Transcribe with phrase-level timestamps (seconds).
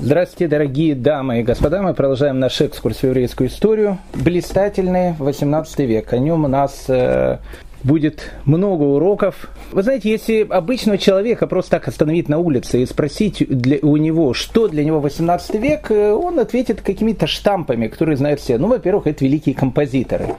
[0.00, 1.82] Здравствуйте, дорогие дамы и господа.
[1.82, 3.98] Мы продолжаем наш экскурс в еврейскую историю.
[4.14, 6.12] Блистательный 18 век.
[6.12, 7.38] О нем у нас э,
[7.82, 9.50] будет много уроков.
[9.72, 14.34] Вы знаете, если обычного человека просто так остановить на улице и спросить для, у него,
[14.34, 18.56] что для него 18 век, э, он ответит какими-то штампами, которые знают все.
[18.56, 20.36] Ну, во-первых, это великие композиторы.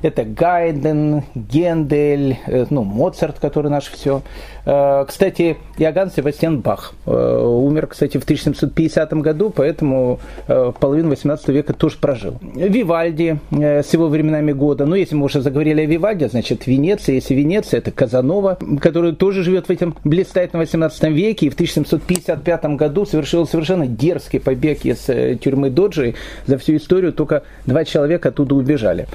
[0.00, 4.22] Это Гайден, Гендель, э, ну, Моцарт, который наш все.
[4.64, 11.72] Э, кстати, Иоганн Себастьян Бах э, умер, кстати, в 1750 году, поэтому половину 18 века
[11.72, 12.38] тоже прожил.
[12.54, 14.86] Вивальди с его временами года.
[14.86, 17.16] Ну, если мы уже заговорили о Вивальде, значит, Венеция.
[17.16, 21.46] Если Венеция, это Казанова, который тоже живет в этом блистательном 18 веке.
[21.46, 25.08] И в 1755 году совершил совершенно дерзкий побег из
[25.40, 26.14] тюрьмы Доджи.
[26.46, 29.06] За всю историю только два человека оттуда убежали.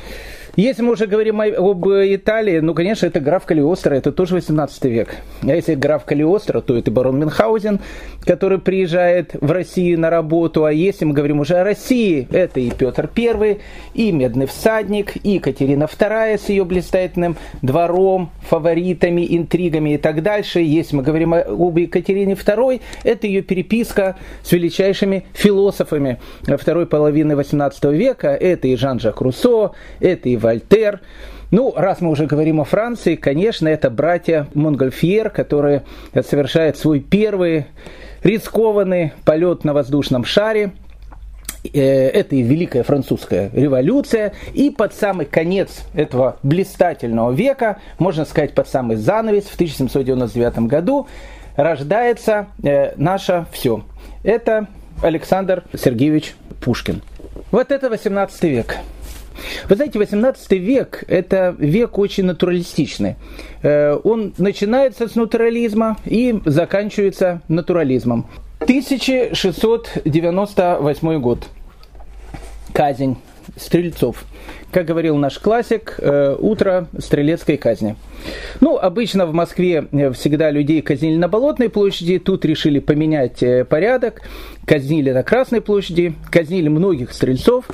[0.56, 5.16] Если мы уже говорим об Италии, ну, конечно, это граф Калиостро, это тоже 18 век.
[5.42, 7.80] А если граф Калиостро, то это барон Мюнхгаузен,
[8.24, 10.66] который приезжает в Россию на работу.
[10.66, 13.62] А если мы говорим уже о России, это и Петр I,
[13.96, 20.60] и Медный всадник, и Екатерина II с ее блистательным двором, фаворитами, интригами и так дальше.
[20.60, 27.86] Если мы говорим об Екатерине II, это ее переписка с величайшими философами второй половины 18
[27.86, 28.28] века.
[28.28, 31.00] Это и Жан-Жак Руссо, это и Вольтер.
[31.52, 37.68] Ну, раз мы уже говорим о Франции, конечно, это братья Монгольфьер, которые совершают свой первый
[38.24, 40.72] рискованный полет на воздушном шаре.
[41.64, 44.34] Э, это и Великая Французская революция.
[44.54, 51.08] И под самый конец этого блистательного века, можно сказать, под самый занавес, в 1799 году,
[51.56, 53.84] рождается э, наше все.
[54.24, 54.68] Это
[55.02, 57.02] Александр Сергеевич Пушкин.
[57.52, 58.78] Вот это 18 век.
[59.70, 63.16] Вы знаете, 18 век– это век очень натуралистичный.
[63.62, 68.28] Э, он начинается с натурализма и заканчивается натурализмом.
[68.62, 71.48] 1698 год.
[72.74, 73.18] Казнь
[73.58, 74.26] стрельцов.
[74.72, 77.98] Как говорил наш классик, э, утро стрелецкой казни.
[78.60, 84.22] Ну, обычно в Москве э, всегда людей казнили на Болотной площади, тут решили поменять порядок,
[84.66, 87.66] казнили на Красной площади, казнили многих стрельцов.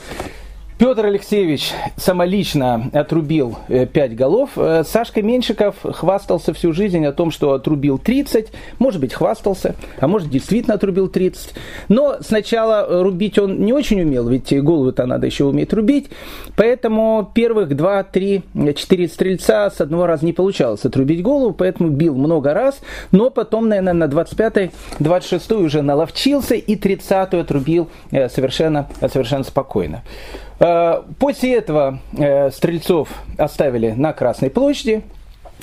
[0.79, 4.51] Петр Алексеевич самолично отрубил 5 э, голов.
[4.55, 8.47] Э, Сашка Меньшиков хвастался всю жизнь о том, что отрубил 30.
[8.79, 11.53] Может быть, хвастался, а может, действительно отрубил 30.
[11.89, 16.11] Но сначала рубить он не очень умел, ведь голову-то надо еще уметь рубить.
[16.55, 22.15] Поэтому первых 2, 3, 4 стрельца с одного раза не получалось отрубить голову, поэтому бил
[22.15, 22.79] много раз.
[23.11, 30.03] Но потом, наверное, на 25-й, 26-й уже наловчился и 30-ю отрубил э, совершенно, совершенно спокойно.
[30.59, 35.03] Э, после этого э, стрельцов оставили на Красной площади,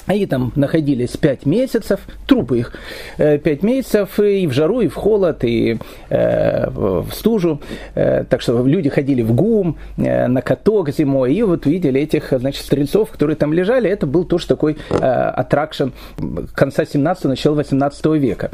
[0.07, 2.73] они там находились пять месяцев, трупы их
[3.19, 5.79] э, пять месяцев и в жару, и в холод, и
[6.09, 7.61] э, в стужу.
[7.95, 12.33] Э, так что люди ходили в ГУМ, э, на каток зимой, и вот видели этих,
[12.33, 13.91] значит, стрельцов, которые там лежали.
[13.91, 15.89] Это был тоже такой э, аттракшн
[16.55, 18.51] конца 17-го, начала 18 века.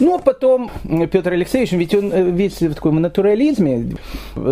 [0.00, 0.70] Ну, а потом
[1.12, 3.96] Петр Алексеевич, ведь он э, весь в таком натурализме,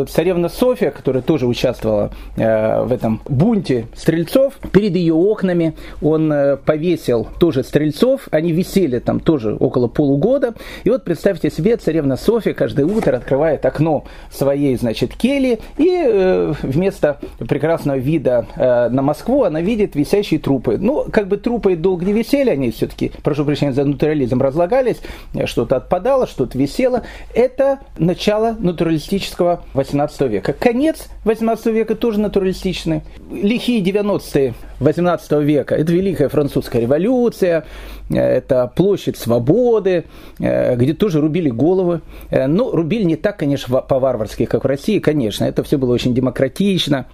[0.08, 6.56] царевна София, которая тоже участвовала э, в этом бунте стрельцов, перед ее окнами он Э,
[6.56, 10.54] повесил тоже стрельцов, они висели там тоже около полугода.
[10.84, 16.52] И вот представьте себе, царевна Софья каждое утро открывает окно своей, значит, кели, и э,
[16.62, 20.76] вместо прекрасного вида э, на Москву она видит висящие трупы.
[20.78, 25.00] Ну, как бы трупы долго не висели, они все-таки, прошу прощения за натурализм, разлагались,
[25.44, 27.02] что-то отпадало, что-то висело.
[27.34, 30.52] Это начало натуралистического 18 века.
[30.52, 33.02] Конец 18 века тоже натуралистичный.
[33.30, 35.74] Лихие 90-е 18 века.
[35.74, 37.64] Это Великая Французская революция,
[38.10, 40.04] э, это площадь свободы,
[40.38, 42.00] э, где тоже рубили головы.
[42.30, 45.44] Э, ну, рубили не так, конечно, по-варварски, как в России, конечно.
[45.44, 47.06] Это все было очень демократично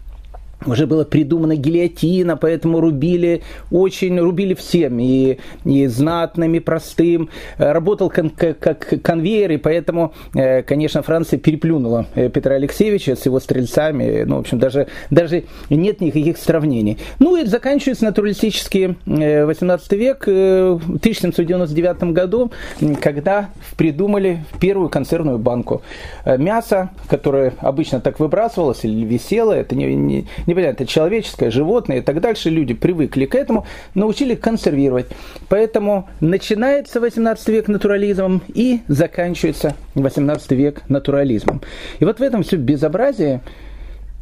[0.66, 7.30] уже была придумана гильотина, поэтому рубили очень, рубили всем, и, и знатным, и простым.
[7.58, 13.26] Э, работал кон, как конвейер, и поэтому, э, конечно, Франция переплюнула э, Петра Алексеевича с
[13.26, 14.24] его стрельцами.
[14.24, 16.98] Ну, в общем, даже, даже нет никаких сравнений.
[17.18, 22.52] Ну и заканчивается натуралистический 18 век, в 1799 году,
[23.00, 25.82] когда придумали первую консервную банку.
[26.24, 32.20] Мясо, которое обычно так выбрасывалось или висело, это не, не непонятно, человеческое, животное и так
[32.20, 35.06] дальше, люди привыкли к этому, научили консервировать.
[35.48, 41.62] Поэтому начинается 18 век натурализмом и заканчивается 18 век натурализмом.
[41.98, 43.40] И вот в этом все безобразие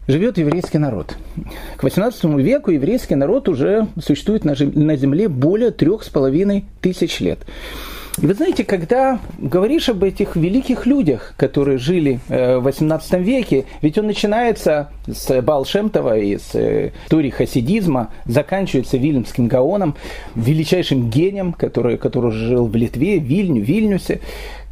[0.09, 1.17] живет еврейский народ.
[1.77, 7.41] К 18 веку еврейский народ уже существует на земле более трех с половиной тысяч лет.
[8.19, 13.65] И вы знаете, когда говоришь об этих великих людях, которые жили э, в 18 веке,
[13.83, 19.97] ведь он начинается с Балшемтова и с э, истории хасидизма, заканчивается Вильнюсским Гаоном,
[20.35, 24.21] величайшим гением, который, который жил в Литве, Вильню, Вильнюсе.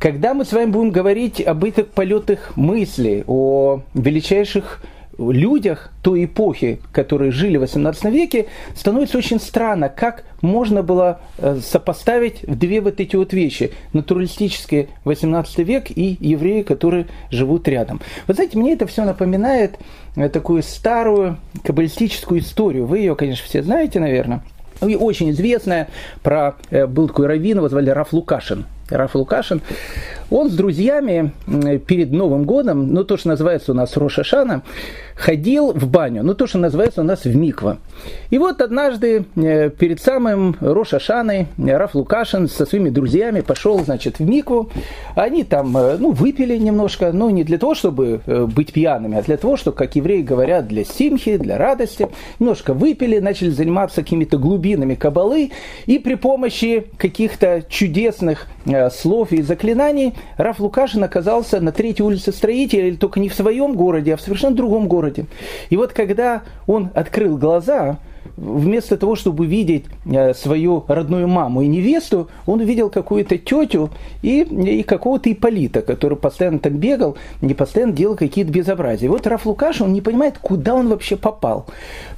[0.00, 4.82] Когда мы с вами будем говорить об этих полетах мысли, о величайших
[5.18, 11.58] людях той эпохи, которые жили в XVIII веке, становится очень странно, как можно было э,
[11.62, 13.72] сопоставить две вот эти вот вещи.
[13.92, 18.00] Натуралистический XVIII век и евреи, которые живут рядом.
[18.26, 19.78] Вы знаете, мне это все напоминает
[20.16, 22.86] э, такую старую каббалистическую историю.
[22.86, 24.42] Вы ее, конечно, все знаете, наверное.
[24.86, 25.88] И очень известная
[26.22, 28.66] про э, был такой раввин, его звали Раф Лукашин.
[28.90, 29.60] Раф Лукашин,
[30.30, 31.32] он с друзьями
[31.86, 34.62] перед Новым годом, ну то, что называется у нас Рошашана,
[35.18, 37.78] ходил в баню, ну то, что называется у нас в Миква.
[38.30, 44.28] И вот однажды э, перед самым Рошашаной Раф Лукашин со своими друзьями пошел, значит, в
[44.28, 44.70] Микву.
[45.16, 49.22] Они там, э, ну, выпили немножко, ну, не для того, чтобы э, быть пьяными, а
[49.22, 52.08] для того, чтобы, как евреи говорят, для симхи, для радости.
[52.38, 55.50] Немножко выпили, начали заниматься какими-то глубинами кабалы,
[55.86, 58.46] и при помощи каких-то чудесных
[58.92, 63.74] слов и заклинаний Раф Лукашин оказался на третьей улице строителя, или только не в своем
[63.74, 65.26] городе, а в совершенно другом городе.
[65.70, 67.98] И вот когда он открыл глаза,
[68.38, 73.90] вместо того, чтобы увидеть э, свою родную маму и невесту, он увидел какую-то тетю
[74.22, 79.06] и, и какого-то Иполита, который постоянно так бегал, не постоянно делал какие-то безобразия.
[79.06, 81.66] И вот Раф Лукаш, он не понимает, куда он вообще попал.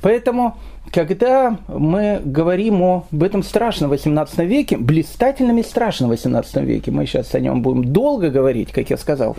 [0.03, 0.57] Поэтому
[0.93, 7.35] когда мы говорим об этом страшном 18 веке, блистательном и страшном 18 веке, мы сейчас
[7.35, 9.37] о нем будем долго говорить, как я сказал,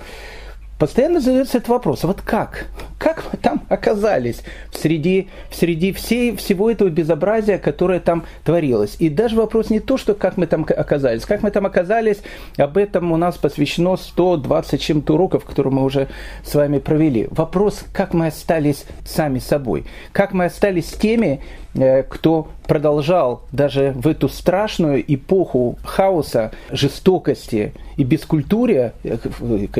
[0.82, 2.66] постоянно задается этот вопрос, вот как?
[2.98, 4.42] Как мы там оказались
[4.74, 8.96] среди, среди всей, всего этого безобразия, которое там творилось?
[8.98, 11.24] И даже вопрос не то, что как мы там оказались.
[11.24, 12.24] Как мы там оказались,
[12.58, 16.08] об этом у нас посвящено 120 чем-то уроков, которые мы уже
[16.44, 17.28] с вами провели.
[17.30, 19.86] Вопрос, как мы остались сами собой.
[20.12, 21.42] Как мы остались теми,
[21.74, 29.18] Э, кто продолжал даже в эту страшную эпоху хаоса, жестокости и бескультурия, э,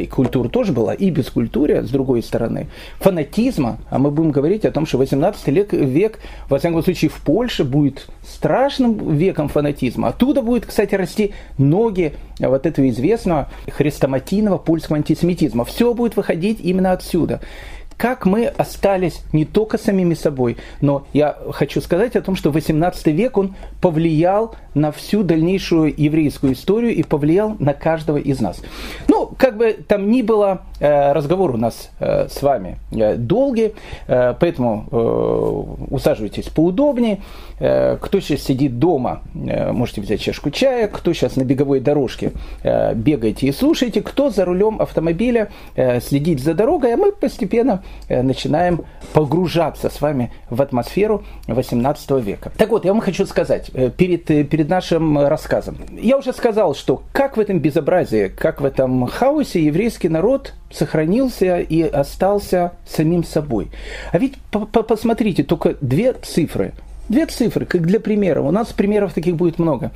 [0.08, 2.68] культура тоже была, и бескультурия, с другой стороны,
[3.00, 7.64] фанатизма, а мы будем говорить о том, что 18 век, во всяком случае, в Польше
[7.64, 10.10] будет страшным веком фанатизма.
[10.10, 15.66] Оттуда будет, кстати, расти ноги вот этого известного хрестоматийного польского антисемитизма.
[15.66, 17.42] Все будет выходить именно отсюда
[18.02, 23.06] как мы остались не только самими собой, но я хочу сказать о том, что 18
[23.10, 28.60] век он повлиял на всю дальнейшую еврейскую историю и повлиял на каждого из нас.
[29.08, 33.74] Ну, как бы там ни было, э, разговор у нас э, с вами э, долгий,
[34.08, 37.22] поэтому усаживайтесь поудобнее.
[37.58, 40.88] Кто сейчас сидит дома, можете взять чашку чая.
[40.88, 42.32] Кто сейчас на беговой дорожке,
[42.64, 44.02] бегайте и слушайте.
[44.02, 45.52] Кто за рулем автомобиля,
[46.02, 52.52] следить за дорогой, а мы постепенно начинаем погружаться с вами в атмосферу 18 века.
[52.58, 55.78] Так вот, я вам хочу сказать э, перед, э, перед нашим рассказом.
[55.92, 61.60] Я уже сказал, что как в этом безобразии, как в этом хаосе еврейский народ сохранился
[61.60, 63.70] и остался самим собой.
[64.12, 64.36] А ведь
[64.88, 66.74] посмотрите, только две цифры.
[67.10, 68.42] Две цифры, как для примера.
[68.42, 69.92] У нас примеров таких будет много.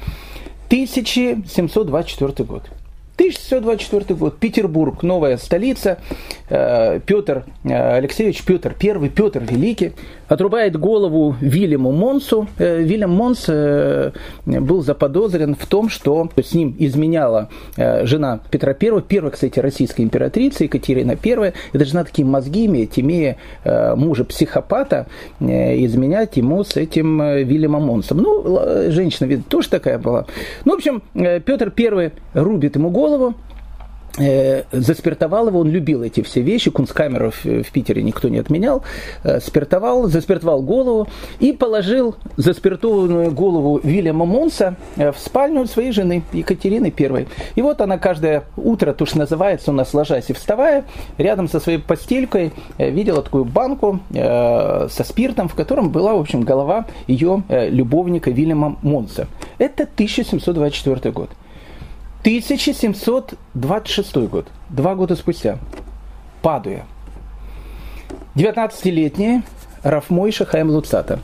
[0.67, 2.63] 1724 год.
[3.17, 5.99] 1624 год, Петербург, новая столица,
[6.49, 9.93] э, Петр э, Алексеевич Петр I, Петр Великий,
[10.27, 12.47] отрубает голову Вильяму Монсу.
[12.57, 13.47] Э, Вильям Монс
[14.45, 20.63] был заподозрен в том, что с ним изменяла жена Петра I, первая, кстати, российская императрица
[20.63, 21.53] Екатерина I.
[21.73, 25.07] Эта жена такие мозги имеет, имея мужа психопата,
[25.39, 28.17] изменять ему с этим Вильямом Монсом.
[28.17, 30.25] Ну, женщина, видно, тоже такая была.
[30.63, 33.54] Ну, в общем, Петр I рубит ему голову, э,
[34.17, 38.83] заспиртовал его, он любил эти все вещи, кунсткамеров в Питере никто не отменял,
[39.23, 41.07] э, спиртовал, заспиртовал голову
[41.39, 47.27] и положил заспиртованную голову Вильяма Монса э, в спальню своей жены Екатерины I.
[47.55, 50.85] И вот она каждое утро, то, что называется, у нас ложась и вставая,
[51.17, 56.85] рядом со своей постелькой видела такую банку со спиртом, в котором была, в общем, голова
[57.07, 59.27] ее любовника Вильяма Монса.
[59.57, 61.29] Это 1724 год.
[62.25, 65.59] 1726 год, два года спустя,
[66.41, 66.87] Падуя.
[68.33, 69.43] 19-летний
[69.83, 71.19] Рафмойша Хаем Луцата.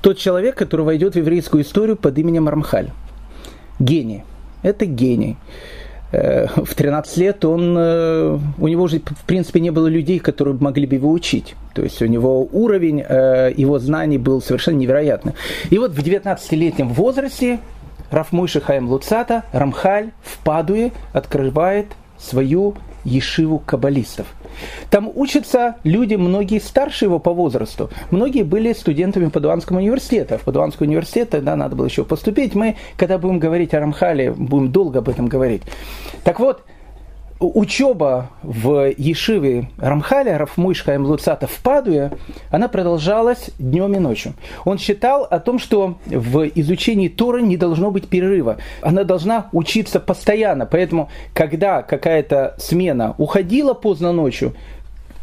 [0.00, 2.92] Тот человек, который войдет в еврейскую историю под именем Рамхаль.
[3.78, 4.24] Гений.
[4.62, 5.36] Это гений.
[6.12, 10.56] Э, в 13 лет он, э, у него уже, в принципе, не было людей, которые
[10.58, 11.56] могли бы его учить.
[11.74, 15.34] То есть у него уровень э, его знаний был совершенно невероятный.
[15.68, 17.58] И вот в 19-летнем возрасте
[18.10, 21.86] Рафмойши Хаим Луцата, Рамхаль в Падуе открывает
[22.18, 24.26] свою ешиву каббалистов.
[24.90, 27.90] Там учатся люди, многие старше его по возрасту.
[28.10, 30.38] Многие были студентами Падуанского университета.
[30.38, 32.54] В Падуанский университет да, надо было еще поступить.
[32.54, 35.62] Мы, когда будем говорить о Рамхале, будем долго об этом говорить.
[36.24, 36.64] Так вот,
[37.38, 42.12] учеба в Ешиве Рамхаля, Рафмуишха Луцата в Падуе,
[42.50, 44.34] она продолжалась днем и ночью.
[44.64, 48.56] Он считал о том, что в изучении Торы не должно быть перерыва.
[48.82, 50.66] Она должна учиться постоянно.
[50.66, 54.54] Поэтому, когда какая-то смена уходила поздно ночью,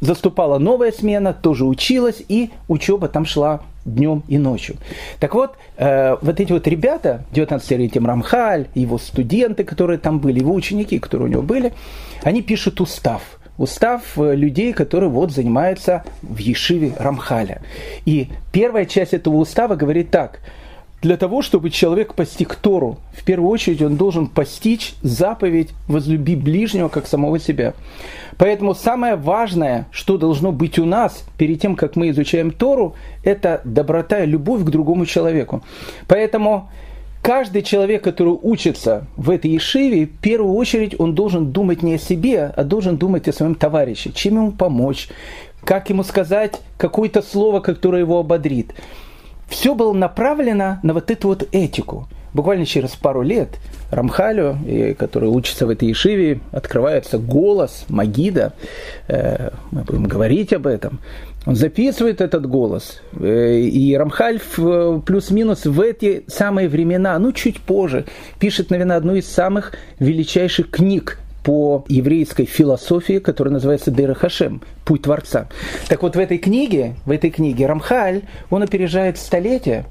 [0.01, 4.75] заступала новая смена, тоже училась, и учеба там шла днем и ночью.
[5.19, 10.53] Так вот, э, вот эти вот ребята, 19-летний Рамхаль, его студенты, которые там были, его
[10.53, 11.73] ученики, которые у него были,
[12.23, 13.21] они пишут устав.
[13.57, 17.61] Устав э, людей, которые вот занимаются в Ешиве Рамхаля.
[18.05, 20.39] И первая часть этого устава говорит так–
[21.03, 26.87] для того, чтобы человек постиг Тору, в первую очередь он должен постичь заповедь «возлюби ближнего,
[26.87, 27.73] как самого себя».
[28.37, 33.61] Поэтому самое важное, что должно быть у нас перед тем, как мы изучаем Тору, это
[33.65, 35.61] доброта и любовь к другому человеку.
[36.07, 36.69] Поэтому
[37.21, 41.99] каждый человек, который учится в этой Ешиве, в первую очередь он должен думать не о
[41.99, 45.09] себе, а должен думать о своем товарище, чем ему помочь,
[45.65, 48.73] как ему сказать какое-то слово, которое его ободрит
[49.47, 52.07] все было направлено на вот эту вот этику.
[52.33, 53.59] Буквально через пару лет
[53.91, 54.57] Рамхалю,
[54.97, 58.53] который учится в этой Ешиве, открывается голос Магида.
[59.07, 60.99] Э, мы будем говорить об этом.
[61.45, 63.01] Он записывает этот голос.
[63.19, 64.39] Э, и Рамхаль
[65.05, 68.05] плюс-минус в эти самые времена, ну чуть позже,
[68.39, 75.03] пишет, наверное, одну из самых величайших книг по еврейской философии, которая называется Дера Хашем, Путь
[75.03, 75.47] Творца.
[75.89, 79.85] Так вот в этой книге, в этой книге Рамхаль, он опережает столетия,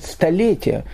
[0.00, 0.84] столетия.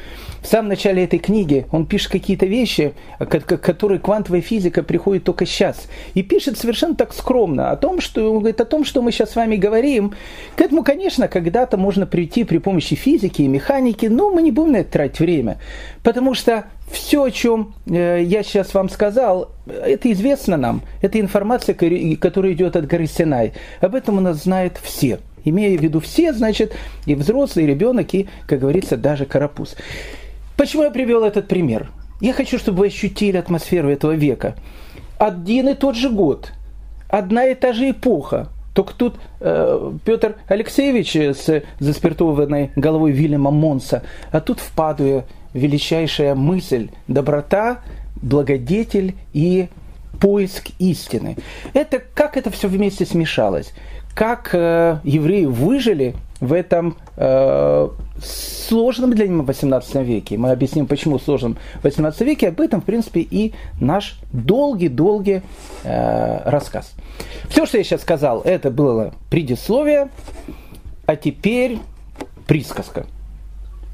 [0.42, 5.88] В самом начале этой книги он пишет какие-то вещи, которые квантовая физика приходит только сейчас.
[6.12, 9.30] И пишет совершенно так скромно о том, что, он говорит, о том, что мы сейчас
[9.30, 10.12] с вами говорим.
[10.54, 14.72] К этому, конечно, когда-то можно прийти при помощи физики и механики, но мы не будем
[14.72, 15.56] на это тратить время.
[16.02, 20.82] Потому что все, о чем э, я сейчас вам сказал, это известно нам.
[21.00, 23.52] Это информация, которая идет от горы Синай.
[23.80, 25.20] Об этом у нас знают все.
[25.44, 26.74] Имея в виду все, значит,
[27.06, 29.76] и взрослый, и ребенок, и, как говорится, даже карапуз.
[30.56, 31.90] Почему я привел этот пример?
[32.20, 34.54] Я хочу, чтобы вы ощутили атмосферу этого века.
[35.18, 36.52] Один и тот же год,
[37.08, 38.48] одна и та же эпоха.
[38.74, 44.72] Только тут э, Петр Алексеевич с заспиртованной головой Вильяма Монса, а тут в
[45.54, 47.80] величайшая мысль– доброта,
[48.20, 49.68] благодетель и
[50.20, 51.36] поиск истины.
[51.72, 53.72] Это как это все вместе смешалось?
[54.14, 57.88] Как э, евреи выжили в этом э,
[58.22, 60.36] сложном для них 18 веке.
[60.38, 62.48] Мы объясним, почему сложном в 18 веке.
[62.48, 65.42] Об этом, в принципе, и наш долгий-долгий
[65.84, 66.92] э, рассказ.
[67.48, 70.08] Все, что я сейчас сказал, это было предисловие,
[71.06, 71.78] а теперь
[72.46, 73.06] присказка.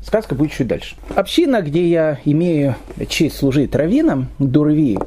[0.02, 0.96] Сказка будет чуть дальше.
[1.14, 2.76] Община, где я имею
[3.08, 4.98] честь служить раввином, Дурви,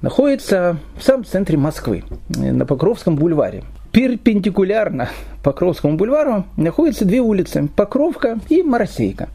[0.00, 3.62] находится в самом центре Москвы, на Покровском бульваре
[3.92, 5.10] перпендикулярно
[5.42, 9.28] Покровскому бульвару находятся две улицы– Покровка и Моросейка.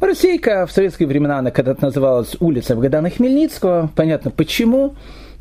[0.00, 3.90] Моросейка в советские времена, она когда-то называлась улица Богдана Хмельницкого.
[3.94, 4.94] Понятно почему.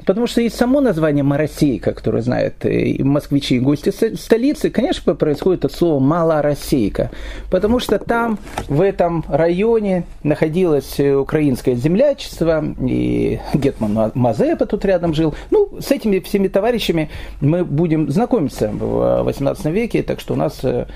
[0.09, 5.65] Потому что и само название Моросейка, которое знают и москвичи, и гости столицы, конечно, происходит
[5.65, 7.11] от слова Малороссейка.
[7.51, 15.35] Потому что там, в этом районе, находилось украинское землячество, и Гетман Мазепа тут рядом жил.
[15.51, 20.59] Ну, с этими всеми товарищами мы будем знакомиться в 18 веке, так что у нас
[20.63, 20.87] э,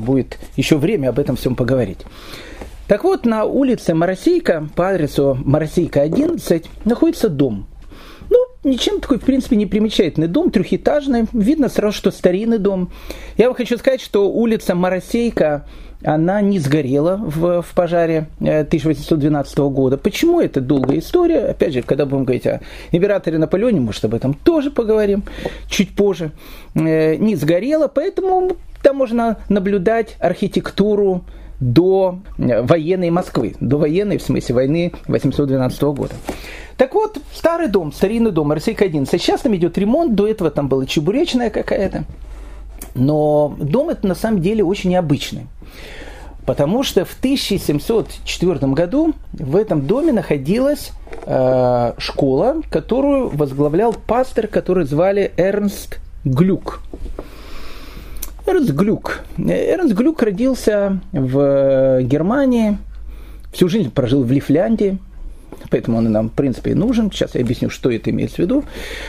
[0.00, 2.00] будет еще время об этом всем поговорить.
[2.88, 7.68] Так вот, на улице Моросейка, по адресу Моросейка 11, находится дом–
[8.64, 11.26] ничем такой, в принципе, не примечательный дом, трехэтажный.
[11.32, 12.90] Видно сразу, что старинный дом.
[13.36, 15.66] Я вам хочу сказать, что улица Моросейка,
[16.02, 19.96] она не сгорела в, в пожаре 1812 э, года.
[19.96, 20.40] Почему?
[20.40, 21.46] Это долгая история.
[21.46, 22.60] Опять же, когда будем говорить о
[22.92, 25.24] императоре Наполеоне, может, об этом тоже поговорим
[25.68, 26.32] чуть позже.
[26.74, 31.24] Э, не сгорела, поэтому там можно наблюдать архитектуру
[31.60, 36.14] до э, военной Москвы, до военной, в смысле войны 1812 года.
[36.76, 39.06] Так вот, старый дом, старинный дом, Российка-11.
[39.10, 42.04] Сейчас там идет ремонт, до этого там была чебуречная какая-то.
[42.94, 45.46] Но дом это на самом деле очень необычный.
[46.46, 50.92] Потому что в 1704 году в этом доме находилась
[51.24, 56.80] э, школа, которую возглавлял пастор, который звали Эрнст Глюк.
[58.46, 59.20] Эрнст Глюк.
[59.38, 62.76] Эрнст Глюк родился в Германии
[63.54, 64.98] всю жизнь прожил в Лифляндии,
[65.70, 67.10] поэтому он нам, в принципе, и нужен.
[67.10, 68.64] Сейчас я объясню, что это имеется в виду.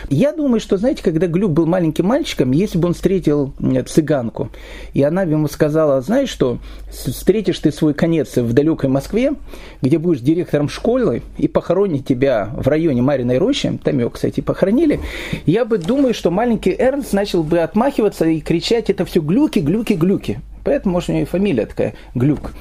[0.09, 4.49] Я думаю, что, знаете, когда Глюк был маленьким мальчиком, если бы он встретил э, цыганку,
[4.93, 6.59] и она ему сказала, знаешь что,
[6.91, 9.33] встретишь ты свой конец в далекой Москве,
[9.81, 14.99] где будешь директором школы, и похоронить тебя в районе Мариной рощи, там его, кстати, похоронили,
[15.45, 19.93] я бы думаю, что маленький Эрнст начал бы отмахиваться и кричать, это все глюки, глюки,
[19.93, 20.39] глюки.
[20.63, 22.51] Поэтому, может, у него и фамилия такая, Глюк.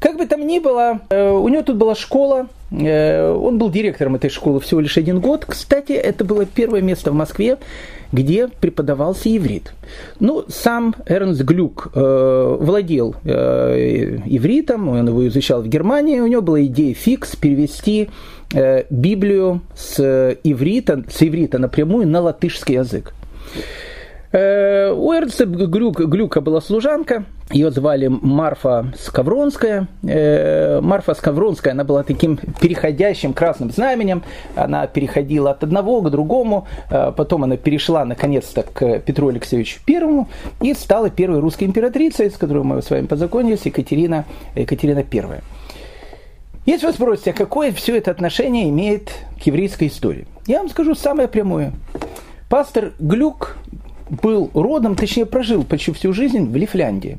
[0.00, 4.14] Как бы там ни было, э, у него тут была школа, э, он был директором
[4.14, 5.44] этой школы всего лишь один год.
[5.46, 7.58] Кстати, это было первое место в Москве,
[8.12, 9.72] где преподавался иврит.
[10.20, 16.42] Ну, сам Эрнст Глюк э, владел э, ивритом, он его изучал в Германии, у него
[16.42, 18.08] была идея фикс перевести
[18.54, 23.12] э, Библию с иврита, с иврита напрямую на латышский язык.
[24.30, 29.88] Э, у Эрнста Глюк, Глюка была служанка, ее звали Марфа Скавронская.
[30.02, 34.22] Э, Марфа Скавронская, она была таким переходящим красным знаменем.
[34.54, 36.66] Она переходила от одного к другому.
[36.90, 40.28] Э, потом она перешла наконец-то к Петру Алексеевичу Первому
[40.60, 45.42] и стала первой русской императрицей, с которой мы с вами познакомились, Екатерина, Екатерина Первая.
[46.66, 49.10] Если вы спросите, а какое все это отношение имеет
[49.42, 50.26] к еврейской истории?
[50.46, 51.72] Я вам скажу самое прямое.
[52.50, 53.56] Пастор Глюк
[54.10, 57.18] был родом, точнее прожил почти всю жизнь в Лифляндии.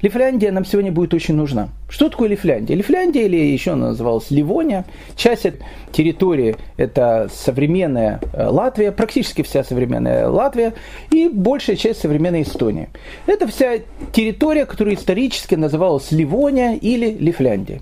[0.00, 1.70] Лифляндия нам сегодня будет очень нужна.
[1.88, 2.76] Что такое Лифляндия?
[2.76, 4.84] Лифляндия, или еще она называлась Ливония,
[5.16, 5.46] часть
[5.90, 10.74] территории– это современная э, Латвия, практически вся современная Латвия,
[11.10, 12.90] и большая часть современной Эстонии.
[13.26, 13.78] Это вся
[14.12, 17.80] территория, которая исторически называлась Ливония или Лифляндия.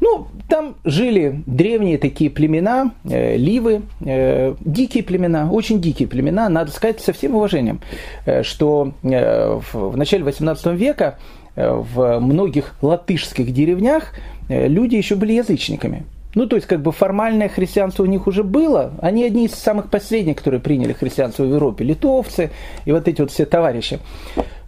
[0.00, 6.70] Ну, там жили древние такие племена, э, ливы, э, дикие племена, очень дикие племена, надо
[6.70, 7.80] сказать со всем уважением,
[8.24, 11.18] э, что э, в, в начале 18 века
[11.54, 14.12] э, в многих латышских деревнях
[14.48, 16.04] э, люди еще были язычниками.
[16.36, 18.92] Ну, то есть, как бы формальное христианство у них уже было.
[19.00, 21.82] Они одни из самых последних, которые приняли христианство в Европе.
[21.82, 22.50] Литовцы
[22.84, 24.00] и вот эти вот все товарищи.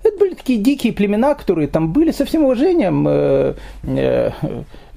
[0.03, 3.07] Это были такие дикие племена, которые там были со всем уважением.
[3.07, 4.31] Э, э,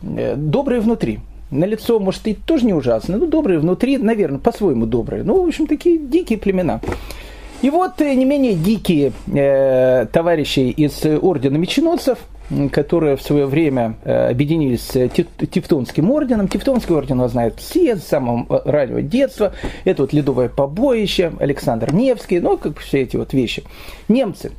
[0.02, 1.20] добрые внутри.
[1.52, 5.24] На лицо, может, и тоже не ужасно, но добрые внутри, наверное, по-своему добрые.
[5.24, 6.80] Ну, в общем, такие дикие племена.
[7.62, 12.18] И вот э, не менее дикие э, товарищи из ордена меченосцев,
[12.72, 16.48] которые в свое время э, объединились с Тевтонским орденом.
[16.48, 19.54] Тевтонский орден его знают все с самого раннего детства.
[19.84, 23.64] Это вот Ледовое побоище, Александр Невский, ну, как все эти вот вещи.
[24.08, 24.52] Немцы.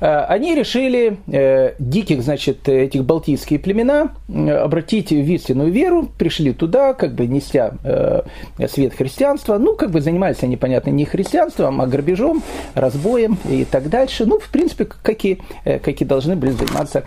[0.00, 6.94] Э, они решили э, диких, значит, этих балтийские племена обратить в истинную веру, пришли туда,
[6.94, 8.22] как бы нестя э,
[8.68, 12.42] свет христианства, ну, как бы занимались они, понятно, не христианством, а грабежом,
[12.74, 14.24] разбоем и так дальше.
[14.24, 17.04] Ну, в принципе, какие, какие должны были заниматься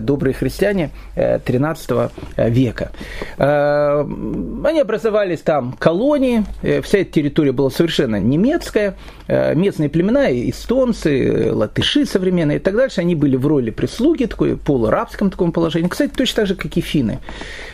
[0.00, 2.90] добрые христиане 13 века.
[3.38, 6.44] Они образовались там колонии,
[6.82, 8.96] вся эта территория была совершенно немецкая,
[9.28, 14.56] местные племена, эстонцы, латыши современные, современные и так дальше, они были в роли прислуги, такой
[14.56, 15.88] полурабском таком положении.
[15.88, 17.18] Кстати, точно так же, как и финны.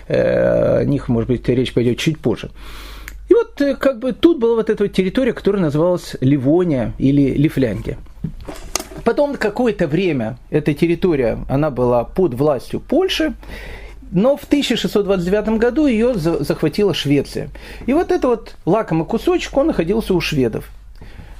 [0.08, 2.50] Э, о них, может быть, речь пойдет чуть позже.
[3.28, 7.34] И вот э, как бы тут была вот эта вот территория, которая называлась Ливония или
[7.34, 7.98] Лифляндия.
[9.04, 13.34] Потом какое-то время эта территория, она была под властью Польши,
[14.12, 17.48] но в 1629 году ее захватила Швеция.
[17.86, 20.70] И вот этот вот лакомый кусочек, он находился у шведов.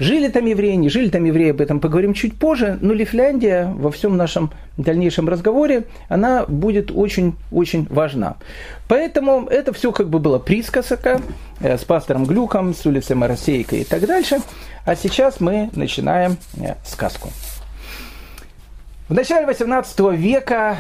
[0.03, 3.93] Жили там евреи, не жили там евреи, об этом поговорим чуть позже, но Лифляндия во
[3.93, 8.35] всем нашем дальнейшем разговоре, она будет очень-очень важна.
[8.89, 11.21] Поэтому это все как бы было присказка
[11.61, 14.39] э, с пастором Глюком, с улицей Моросейкой и так дальше.
[14.85, 17.31] А сейчас мы начинаем э, сказку.
[19.09, 20.79] В начале 18 века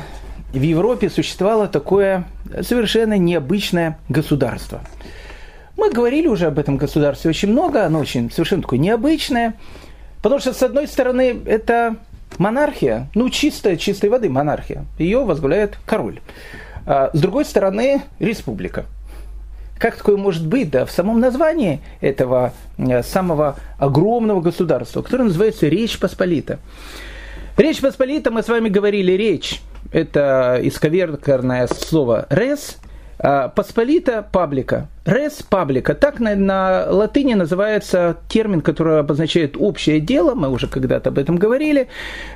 [0.52, 2.24] в Европе существовало такое
[2.62, 4.80] совершенно необычное государство–
[5.76, 9.54] мы говорили уже об этом государстве очень много, оно очень совершенно такое необычное,
[10.22, 11.96] потому что, с одной стороны, это
[12.38, 14.84] монархия, ну, чистая, чистой воды монархия.
[14.98, 16.20] Ее возглавляет король.
[16.86, 18.86] А с другой стороны, республика.
[19.78, 20.70] Как такое может быть?
[20.70, 26.60] Да, в самом названии этого э, самого огромного государства, которое называется Речь Посполита.
[27.56, 29.60] Речь Посполита, мы с вами говорили, речь–
[29.92, 32.78] это исковерканное слово «рес»,
[33.22, 34.88] Посполита паблика.
[35.04, 35.94] Res паблика.
[35.94, 40.34] Так на, на латыни называется термин, который обозначает общее дело.
[40.34, 41.88] Мы уже когда-то об этом говорили.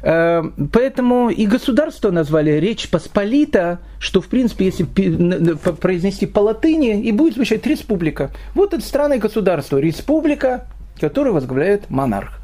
[0.03, 7.11] А, поэтому и государство назвали Речь Посполита, что, в принципе, если произнести по латыни, и
[7.11, 8.31] будет звучать республика.
[8.55, 9.79] Вот это странное государство.
[9.79, 10.69] Республика,
[11.01, 12.39] которую возглавляет монарх.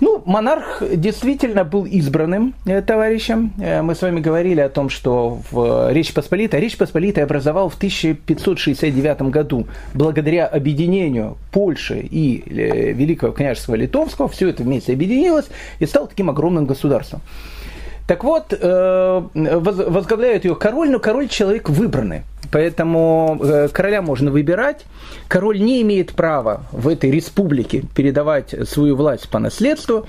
[0.00, 3.52] Ну, монарх действительно был избранным э, товарищем.
[3.60, 7.76] Э, мы с вами говорили о том, что в Речь Посполитой, Речь Посполитой образовал в
[7.76, 14.28] 1569 году благодаря объединению Польши и Великого княжества Литовского.
[14.28, 15.48] Все это вместе объединилось
[15.80, 17.20] и стало таким огромным государством.
[18.06, 22.22] Так вот, возглавляет ее король, но король человек выбранный.
[22.50, 24.84] Поэтому э, короля можно выбирать.
[25.28, 30.06] Король не имеет права в этой республике передавать свою власть по наследству.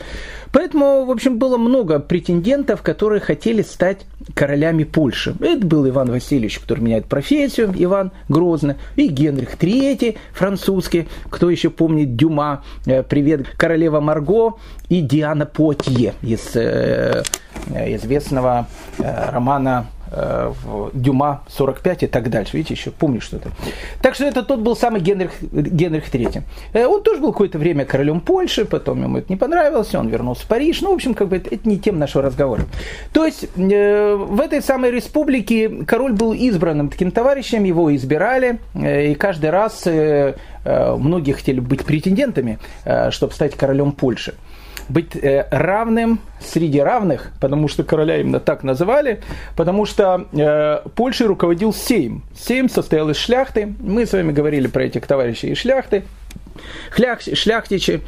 [0.52, 5.36] Поэтому, в общем, было много претендентов, которые хотели стать королями Польши.
[5.40, 11.70] Это был Иван Васильевич, который меняет профессию, Иван Грозный, и Генрих III, французский, кто еще
[11.70, 14.56] помнит Дюма, э, привет, королева Марго,
[14.90, 17.24] и Диана Потье из э,
[17.68, 18.68] известного
[18.98, 20.52] романа Э,
[20.94, 22.58] Дюма 45 и так дальше.
[22.58, 23.50] Видите, еще помню что-то.
[24.02, 26.44] Так что это тот был самый Генрих, Генрих III.
[26.74, 30.44] Э, он тоже был какое-то время королем Польши, потом ему это не понравилось, он вернулся
[30.44, 30.82] в Париж.
[30.82, 32.64] Ну, в общем, как бы это, это не тем нашего разговора.
[33.14, 39.12] То есть э, в этой самой республике король был избранным таким товарищем, его избирали, э,
[39.12, 42.60] и каждый раз э, э, многие хотели быть претендентами,
[43.12, 44.34] чтобы стать королем Польши
[44.92, 49.22] быть э, равным среди равных, потому что короля именно так называли,
[49.56, 52.24] потому что э, Польшей руководил Сейм.
[52.38, 53.74] Сейм состоял из шляхты.
[53.80, 56.04] Мы с вами говорили про этих товарищей из шляхты.
[56.92, 58.02] Хлях, шляхтичи,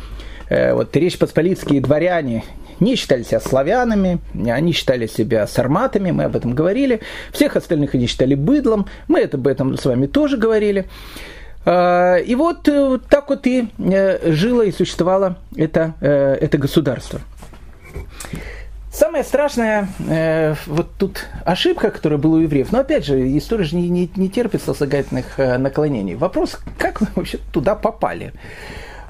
[0.50, 2.44] э, вот Речь Посполитские дворяне
[2.80, 7.02] не считали себя славянами, они считали себя сарматами, мы об этом говорили.
[7.32, 10.86] Всех остальных они считали быдлом, мы об этом с вами тоже говорили.
[11.66, 17.22] А, и вот э, так вот и э, жило и существовало это, э, это государство.
[18.92, 23.76] Самое страшное, э, вот тут ошибка, которая была у евреев, но опять же, история же
[23.76, 26.14] не, не, не терпит сослагательных э, наклонений.
[26.14, 28.34] Вопрос, как вы вообще туда попали?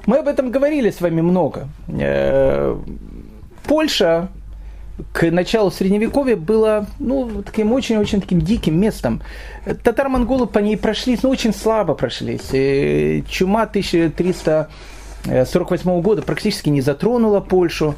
[0.06, 1.68] Мы об этом говорили с вами много.
[1.88, 2.78] Э,
[3.64, 4.28] Польша
[5.12, 9.22] к началу Средневековья было ну, таким очень-очень таким диким местом.
[9.82, 12.48] Татар-монголы по ней прошлись, но ну, очень слабо прошлись.
[12.52, 17.96] И чума 1348 года практически не затронула Польшу.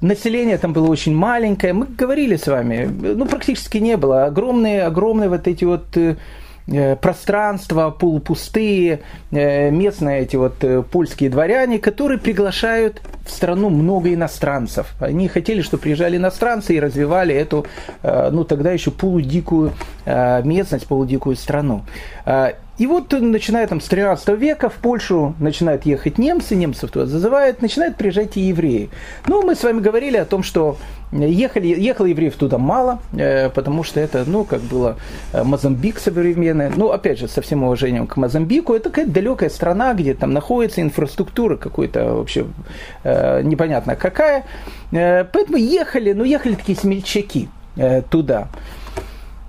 [0.00, 1.72] Население там было очень маленькое.
[1.72, 4.26] Мы говорили с вами, ну, практически не было.
[4.26, 6.14] Огромные, огромные вот эти вот э, Э,
[7.00, 9.00] пространства полупустые,
[9.30, 14.94] э, местные эти вот э, польские дворяне, которые приглашают в страну много иностранцев.
[15.00, 17.66] Они хотели, чтобы приезжали иностранцы и развивали эту,
[18.02, 19.72] ну тогда еще полудикую
[20.06, 21.84] местность, полудикую страну.
[22.78, 27.60] И вот начиная там с 13 века в Польшу начинают ехать немцы, немцев туда зазывают,
[27.60, 28.88] начинают приезжать и евреи.
[29.26, 30.76] Ну, мы с вами говорили о том, что
[31.10, 34.96] ехали, ехало евреев туда мало, э, потому что это, ну, как было
[35.32, 36.70] э, Мозамбик современный.
[36.74, 40.80] Ну, опять же, со всем уважением к Мозамбику, это какая-то далекая страна, где там находится
[40.80, 42.46] инфраструктура какой-то вообще
[43.02, 44.44] э, непонятно какая.
[44.92, 48.48] Э, поэтому ехали, ну, ехали такие смельчаки э, туда.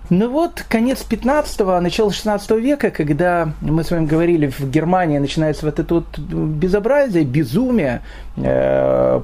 [0.10, 5.68] Ну вот, конец 15-го, начало 16 века, когда мы с вами говорили, в Германии начинается
[5.68, 8.02] вот это вот безобразие, безумие,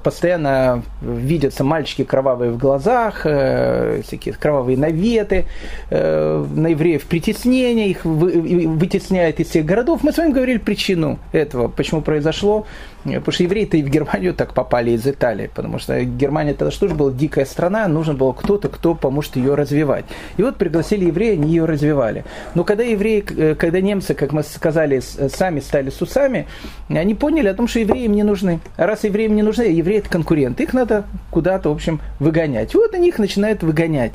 [0.04, 5.46] постоянно видятся мальчики кровавые в глазах, э, всякие кровавые наветы,
[5.90, 10.04] э, на евреев притеснение, их вы, вытесняют из всех городов.
[10.04, 12.66] Мы с вами говорили причину этого, почему произошло.
[13.06, 16.88] Потому что евреи-то и в Германию так попали из Италии, потому что Германия тогда что
[16.88, 20.06] же была дикая страна, нужно было кто-то, кто поможет ее развивать.
[20.38, 22.26] И вот пригласили евреи, они ее развивали.
[22.56, 26.48] Но когда евреи, э, когда немцы, как мы сказали, сами стали с усами,
[26.90, 28.60] они поняли о том, что евреи им не нужны.
[28.76, 32.74] А раз евреям не нужны, евреи это конкуренты, их надо куда-то, в общем, выгонять.
[32.76, 34.14] Вот они их начинают выгонять.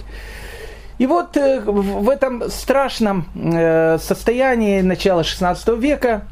[0.99, 6.25] И вот э, в этом страшном э, состоянии начала 16 века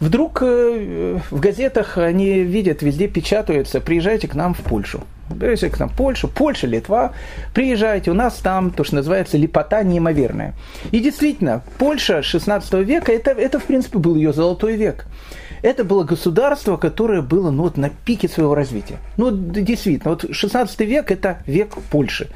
[0.00, 5.00] Вдруг э, в газетах они видят, везде печатаются, приезжайте к нам в Польшу.
[5.28, 7.12] Приезжайте к нам в Польшу, Польша, Литва,
[7.52, 10.54] приезжайте, у нас там то, что называется лепота неимоверная.
[10.92, 15.06] И действительно, Польша 16 века, это, это в принципе был ее золотой век.
[15.62, 18.98] Это было государство, которое было ну, вот, на пике своего развития.
[19.16, 22.28] Ну, действительно, вот 16 век– это век Польши.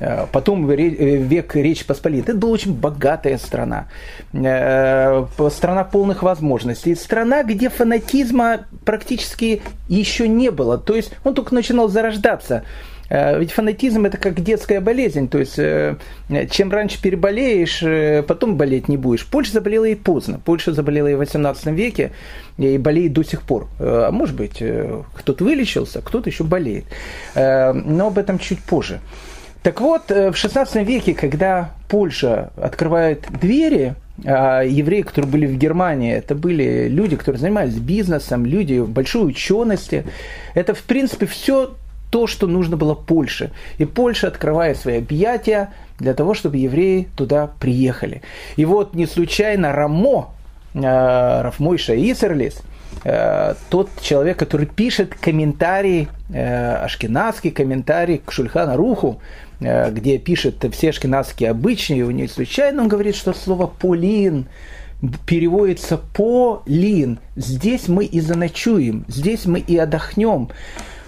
[0.00, 2.32] Э, потом э, век Речи Посполитой.
[2.32, 3.88] Это была очень богатая страна.
[4.32, 6.94] Э, страна полных возможностей.
[6.94, 10.78] Страна, где фанатизма практически еще не было.
[10.78, 12.64] То есть он только начинал зарождаться.
[13.10, 19.26] Ведь фанатизм это как детская болезнь, то есть чем раньше переболеешь, потом болеть не будешь.
[19.26, 20.40] Польша заболела и поздно.
[20.44, 22.12] Польша заболела и в 18 веке,
[22.56, 23.66] и болеет до сих пор.
[23.80, 24.62] А может быть,
[25.14, 26.84] кто-то вылечился, кто-то еще болеет.
[27.34, 29.00] Но об этом чуть позже.
[29.62, 35.56] Так вот, э, в XVI веке, когда Польша открывает двери а евреи, которые были в
[35.56, 40.04] Германии, это были люди, которые занимались бизнесом, люди большой учености.
[40.54, 41.74] Это, в принципе, все
[42.10, 43.52] то, что нужно было Польше.
[43.78, 48.22] И Польша, открывая свои объятия для того, чтобы евреи туда приехали.
[48.56, 50.34] И вот не случайно Рамо,
[50.74, 52.62] э, Рафмойша Исерлис,
[53.04, 59.20] э, тот человек, который пишет комментарий, э, ашкенадский комментарий к Шульхана Руху,
[59.60, 64.46] где пишет все ашкенадские обычаи, у него случайно он говорит, что слово «полин»
[65.26, 67.18] переводится «полин».
[67.36, 70.48] Здесь мы и заночуем, здесь мы и отдохнем.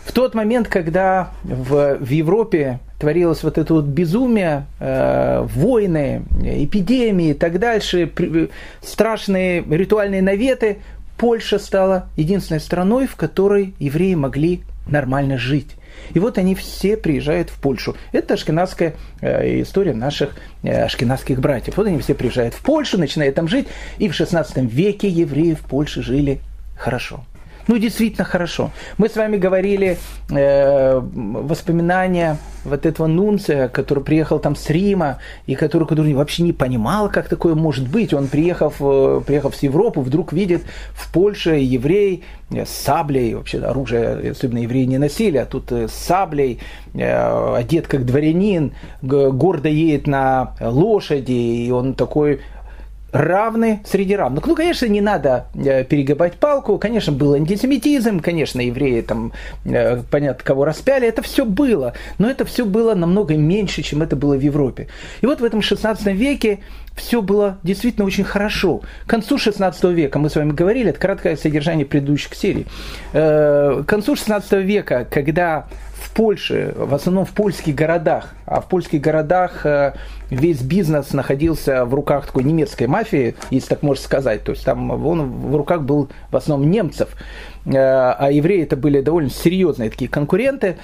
[0.05, 7.31] В тот момент, когда в, в Европе творилось вот это вот безумие, э, войны, эпидемии
[7.31, 10.79] и так дальше, при, страшные ритуальные наветы,
[11.17, 15.69] Польша стала единственной страной, в которой евреи могли нормально жить.
[16.15, 17.97] И вот они все приезжают в Польшу.
[18.11, 21.77] Это ашкенадская э, история наших э, ашкенадских братьев.
[21.77, 23.69] Вот они все приезжают в Польшу, начинают там жить.
[23.99, 26.41] И в 16 веке евреи в Польше жили
[26.77, 27.25] хорошо.
[27.69, 28.71] Ну, действительно хорошо.
[28.99, 29.99] Мы с вами говорили
[30.31, 36.53] э, воспоминания вот этого нунция, который приехал там с Рима, и который, который вообще не
[36.53, 38.13] понимал, как такое может быть.
[38.13, 44.33] Он, приехав, э, приехав с Европы, вдруг видит в Польше еврей с саблей, вообще оружие,
[44.33, 46.59] особенно евреи не носили, а тут э, с саблей,
[46.95, 48.73] э, одет как дворянин,
[49.03, 52.41] гордо едет на лошади, и он такой
[53.13, 54.47] равны среди равных.
[54.47, 59.33] Ну, конечно, не надо э, перегибать палку, конечно, был антисемитизм, конечно, евреи там,
[59.65, 64.17] э, понятно, кого распяли, это все было, но это все было намного меньше, чем это
[64.17, 64.89] было в Европе.
[65.21, 66.61] И вот в этом 16 веке
[66.97, 68.81] все было действительно очень хорошо.
[69.07, 72.67] К концу 16 века, мы с вами говорили, это краткое содержание предыдущих серий,
[73.13, 75.67] э, к концу 16 века, когда
[76.03, 79.95] в Польше, в основном в польских городах, а в польских городах э,
[80.31, 84.45] весь бизнес находился в руках такой немецкой мафии, если так можно сказать.
[84.45, 87.17] То есть там он в руках был в основном немцев,
[87.65, 90.77] э, а евреи это были довольно серьезные такие конкуренты.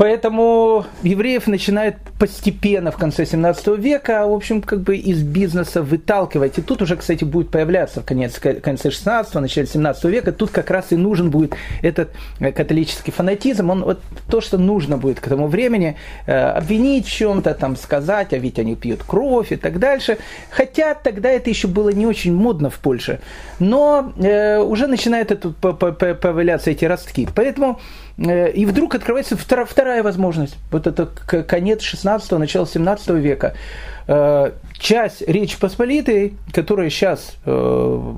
[0.00, 6.56] Поэтому евреев начинают постепенно в конце 17 века, в общем, как бы из бизнеса выталкивать.
[6.56, 10.70] И тут уже, кстати, будет появляться в конец, конце 16 начале 17 века, тут как
[10.70, 13.68] раз и нужен будет этот э, католический фанатизм.
[13.68, 18.32] Он вот то, что нужно будет к этому времени, э, обвинить в чем-то, там, сказать,
[18.32, 20.16] а ведь они пьют кровь и так дальше.
[20.48, 23.20] Хотя тогда это еще было не очень модно в Польше.
[23.58, 27.28] Но э, уже начинают это, появляться эти ростки.
[27.34, 27.78] Поэтому
[28.20, 30.56] и вдруг открывается вторая возможность.
[30.70, 33.54] Вот это конец 16-го, начало 17 века.
[34.06, 38.14] Э, часть Речи Посполитой, которая сейчас э,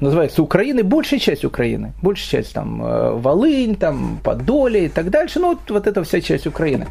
[0.00, 5.48] называется Украиной, большая часть Украины, большая часть там Волынь, там Подоле и так дальше, ну
[5.50, 6.86] вот, вот эта вся часть Украины.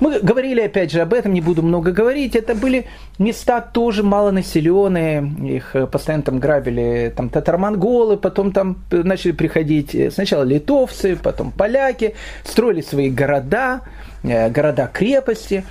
[0.00, 2.86] Мы говорили опять же об этом, не буду много говорить, это были
[3.18, 11.16] места тоже малонаселенные, их постоянно там грабили там татаро-монголы, потом там начали приходить сначала литовцы,
[11.16, 13.80] потом поляки, строили свои города,
[14.22, 15.64] города-крепости,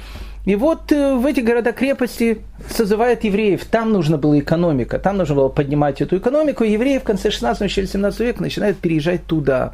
[0.46, 3.66] и вот э, в эти города-крепости созывают евреев.
[3.66, 6.64] Там нужна была экономика, там нужно было поднимать эту экономику.
[6.64, 9.74] И евреи в конце 16 начале 17 века начинают переезжать туда.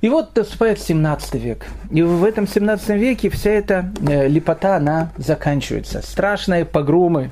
[0.00, 1.66] И вот наступает 17 век.
[1.90, 6.00] И в этом 17 веке вся эта э, лепота, она заканчивается.
[6.02, 7.30] Страшные погромы,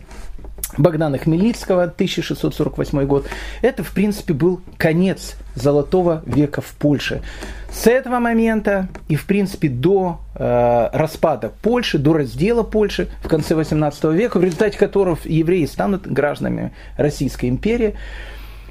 [0.76, 3.26] Богдана Хмельницкого, 1648 год.
[3.62, 7.22] Это, в принципе, был конец золотого века в Польше.
[7.70, 13.54] С этого момента и, в принципе, до э, распада Польши, до раздела Польши в конце
[13.54, 17.94] 18 века, в результате которого евреи станут гражданами Российской империи,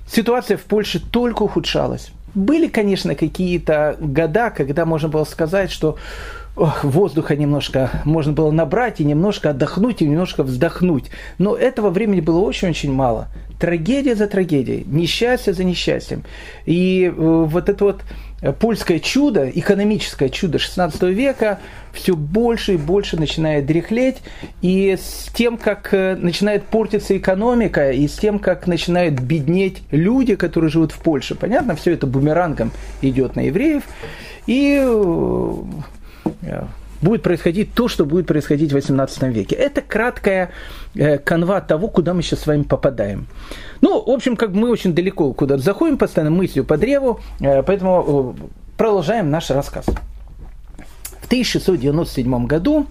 [0.08, 2.12] ситуация в Польше только ухудшалась.
[2.36, 5.98] Были, конечно, какие-то года, когда можно было сказать, что
[6.56, 11.06] воздуха немножко можно было набрать и немножко отдохнуть и немножко вздохнуть.
[11.38, 13.28] Но этого времени было очень-очень мало.
[13.60, 16.24] Трагедия за трагедией, несчастье за несчастьем.
[16.66, 18.02] И э, вот это вот
[18.60, 21.60] польское чудо, экономическое чудо 16 века
[21.94, 24.18] все больше и больше начинает дряхлеть,
[24.62, 30.36] и с тем, как э, начинает портиться экономика, и с тем, как начинают беднеть люди,
[30.36, 33.84] которые живут в Польше, понятно, все это бумерангом идет на евреев,
[34.48, 35.54] и э,
[37.04, 39.56] будет происходить то, что будет происходить в 18 веке.
[39.56, 40.52] Это краткая
[40.96, 43.28] э, канва того, куда мы сейчас с вами попадаем.
[43.82, 48.36] Ну, в общем, как мы очень далеко куда-то заходим, постоянно мыслью по древу, э, поэтому
[48.40, 48.44] э,
[48.78, 49.86] продолжаем наш рассказ.
[51.22, 52.88] В 1697 году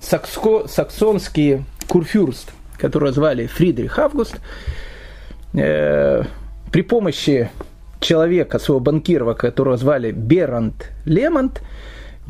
[0.00, 4.40] сакско, саксонский курфюрст, которого звали Фридрих Август,
[5.54, 6.22] э,
[6.70, 7.50] при помощи
[7.98, 11.62] человека, своего банкира, которого звали Берант Лемонт,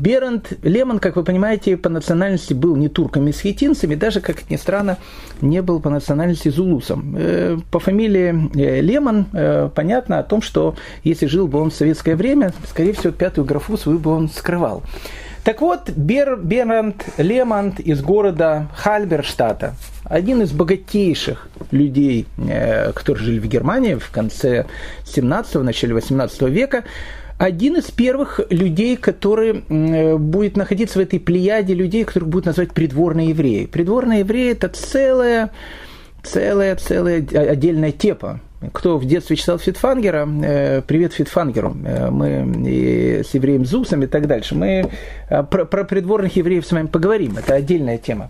[0.01, 4.55] Беранд Лемон, как вы понимаете, по национальности был не турками, а схетинцами, даже, как ни
[4.57, 4.97] странно,
[5.41, 7.15] не был по национальности зулусом.
[7.17, 9.25] Э, по фамилии э, Лемон
[9.75, 13.77] понятно о том, что если жил бы он в советское время, скорее всего, пятую графу
[13.77, 14.83] свою бы он скрывал.
[15.43, 23.39] Так вот, Бер, Бернанд Лемонт из города Хальберштата, один из богатейших людей, э, которые жили
[23.39, 24.67] в Германии в конце
[25.03, 26.83] 17-го, начале 18 века,
[27.41, 32.71] один из первых людей, который э, будет находиться в этой плеяде людей, которых будут называть
[32.71, 33.65] придворные евреи.
[33.65, 35.49] Придворные евреи– это целая,
[36.21, 38.41] целая, целая отдельная тема
[38.73, 44.27] кто в детстве читал Фитфангера, э, привет Фитфангеру, э, мы с евреем Зусом и так
[44.27, 44.91] дальше, мы
[45.27, 48.29] про, про придворных евреев с вами поговорим, это отдельная тема.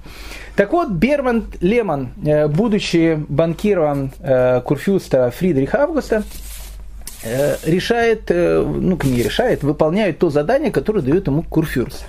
[0.55, 2.11] Так вот, Берман Лемон,
[2.47, 4.11] будучи банкиром
[4.63, 6.23] Курфюста Фридриха Августа,
[7.23, 12.03] решает, ну, не решает, выполняет то задание, которое дает ему Курфюрст.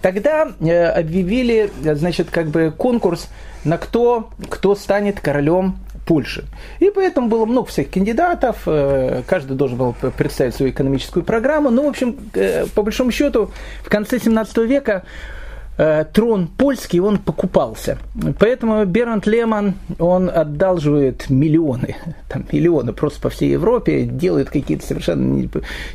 [0.00, 3.28] Тогда объявили, значит, как бы конкурс
[3.64, 6.44] на кто, кто станет королем Польши.
[6.80, 11.70] И поэтому было много всех кандидатов, э, каждый должен был представить свою экономическую программу.
[11.70, 13.50] Ну, в общем, э, по большому счету,
[13.82, 15.43] в конце 17 века э,
[15.76, 17.98] трон польский, он покупался.
[18.38, 21.96] Поэтому Бернт Лемон, он одалживает миллионы,
[22.28, 25.48] там миллионы просто по всей Европе, делает какие-то совершенно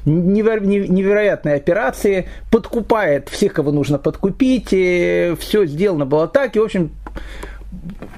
[0.05, 6.91] невероятные операции, подкупает всех, кого нужно подкупить, все сделано было так, и, в общем,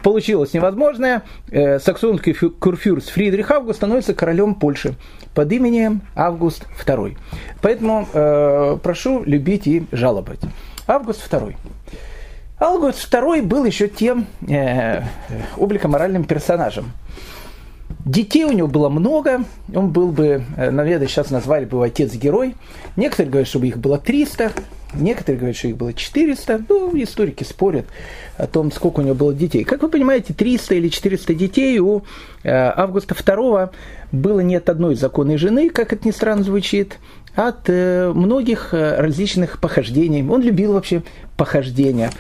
[0.03, 1.23] получилось невозможное.
[1.49, 4.95] Э, саксонский курфюрст Фридрих Август становится королем Польши
[5.33, 7.17] под именем Август II.
[7.61, 10.39] Поэтому э, прошу любить и жаловать.
[10.91, 11.55] Август II.
[12.59, 15.01] Август II был еще тем э,
[15.55, 16.91] обликоморальным персонажем.
[18.03, 22.55] Детей у него было много, он был бы, э, наверное, сейчас назвали бы отец-герой.
[22.97, 24.51] Некоторые говорят, чтобы их было 300,
[24.93, 26.65] некоторые говорят, что их было 400.
[26.67, 27.85] Ну, историки спорят
[28.37, 29.63] о том, сколько у него было детей.
[29.63, 32.03] Как вы понимаете, 300 или 400 детей у
[32.43, 33.69] э, Августа II
[34.11, 36.97] было не от одной законной жены, как это ни странно звучит,
[37.35, 40.27] от э, многих различных похождений.
[40.27, 41.03] Он любил вообще
[41.37, 42.11] похождения.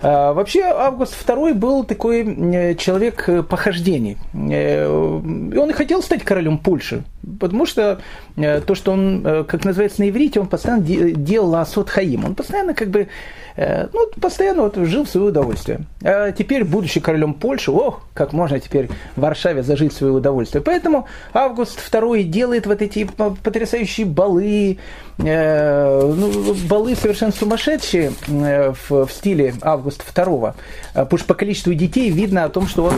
[0.00, 4.16] А, вообще Август II был такой человек похождений.
[4.32, 7.04] Он и хотел стать королем Польши,
[7.40, 8.00] потому что
[8.36, 12.24] то, что он, как называется на иврите, он постоянно делал асот хаим.
[12.24, 13.08] Он постоянно как бы
[13.60, 15.80] Э, ну, постоянно вот жил в свое удовольствие.
[16.04, 20.62] А теперь, будучи королем Польши, ох, как можно теперь в Варшаве зажить в свое удовольствие.
[20.62, 23.08] Поэтому Август II делает вот эти
[23.42, 24.76] потрясающие балы, э,
[25.18, 30.54] ну, балы совершенно сумасшедшие э, в, в стиле Августа II.
[30.94, 32.94] А, потому что по количеству детей видно о том, что он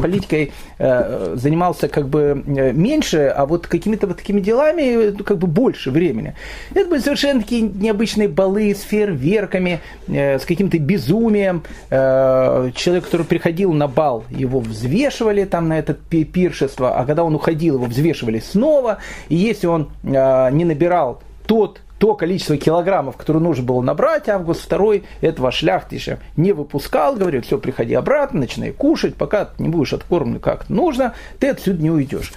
[0.00, 6.34] политикой занимался как бы меньше, а вот какими-то вот такими делами как бы больше времени.
[6.74, 11.62] Это были совершенно такие необычные балы с фейерверками, Э, с каким-то безумием.
[11.90, 17.34] Э, человек, который приходил на бал, его взвешивали там на это пиршество, а когда он
[17.34, 18.98] уходил, его взвешивали снова.
[19.28, 24.70] И если он э, не набирал тот то количество килограммов, которое нужно было набрать, Август
[24.70, 29.92] II этого шляхтища не выпускал, говорит, все, приходи обратно, начинай кушать, пока ты не будешь
[29.92, 32.32] откормлен как нужно, ты отсюда не уйдешь.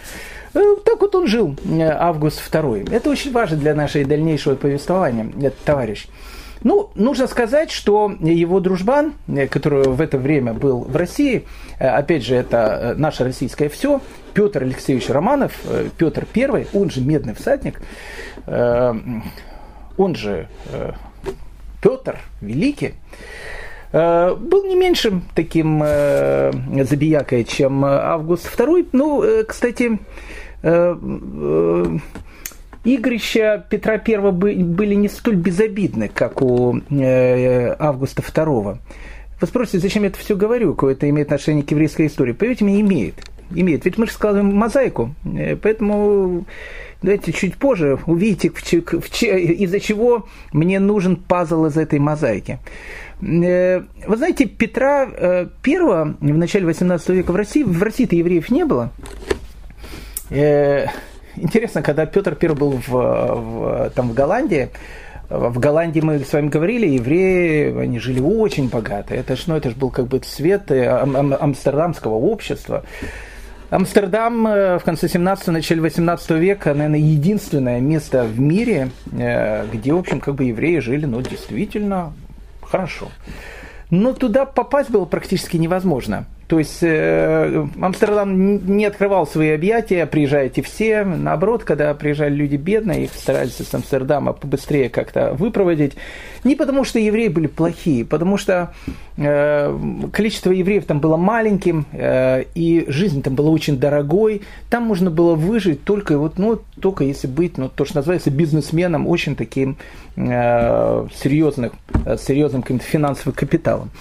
[0.54, 1.56] Так вот он жил,
[2.00, 2.93] Август II.
[2.93, 6.08] Это очень важно для нашей дальнейшего повествования, этот товарищ.
[6.63, 11.46] Ну, нужно сказать, что его дружбан, э, который в это время был в России,
[11.80, 14.02] э, опять же, это э, наше российское все,
[14.34, 15.54] Петр Алексеевич Романов,
[15.98, 17.82] Петр I, он же медный всадник,
[18.46, 20.48] он же
[21.82, 22.93] Петр Великий,
[23.91, 28.89] был не меньшим таким забиякой, чем Август II.
[28.91, 29.98] Ну, кстати,
[32.95, 38.78] игрища Петра I были не столь безобидны, как у э, Августа II.
[39.39, 42.32] Вы спросите, зачем я это все говорю, какое это имеет отношение к еврейской истории?
[42.32, 43.15] Поверьте мне, имеет.
[43.52, 43.86] Имеет.
[43.86, 45.13] Ведь мы же складываем мозаику.
[45.26, 46.45] Э, поэтому
[47.02, 52.60] давайте чуть позже увидите, из-за чего мне нужен пазл из этой мозаики.
[53.21, 58.65] Э, вы знаете, Петра I в начале 18 века в России, в России-то евреев не
[58.65, 58.91] было
[61.38, 64.69] интересно, когда Петр I был в, в, там, в Голландии,
[65.30, 69.13] в Голландии мы с вами говорили, евреи, они жили очень богато.
[69.13, 72.83] Это ж, ну, это ж был как бы цвет э, ам, ам, амстердамского общества.
[73.69, 79.92] Амстердам э, в конце 17 начале 18 века, наверное, единственное место в мире, э, где,
[79.92, 82.13] в общем, как бы евреи жили, ну, действительно
[82.62, 83.10] хорошо.
[83.90, 86.25] Но туда попасть было практически невозможно.
[86.48, 91.04] То есть э, Амстердам не открывал свои объятия, приезжайте все.
[91.04, 95.98] Наоборот, когда приезжали люди бедные, их старались из Амстердама побыстрее как-то выпроводить.
[96.45, 98.73] Не потому, что евреи были плохие, потому что
[99.17, 99.77] э,
[100.13, 104.43] количество евреев там было маленьким, э, и жизнь там была очень дорогой.
[104.69, 109.06] Там можно было выжить только, вот, ну, только если быть, ну, то, что называется бизнесменом,
[109.06, 109.75] очень таким
[110.15, 111.73] э, серьезным,
[112.06, 113.91] э, серьезным каким-то финансовым капиталом.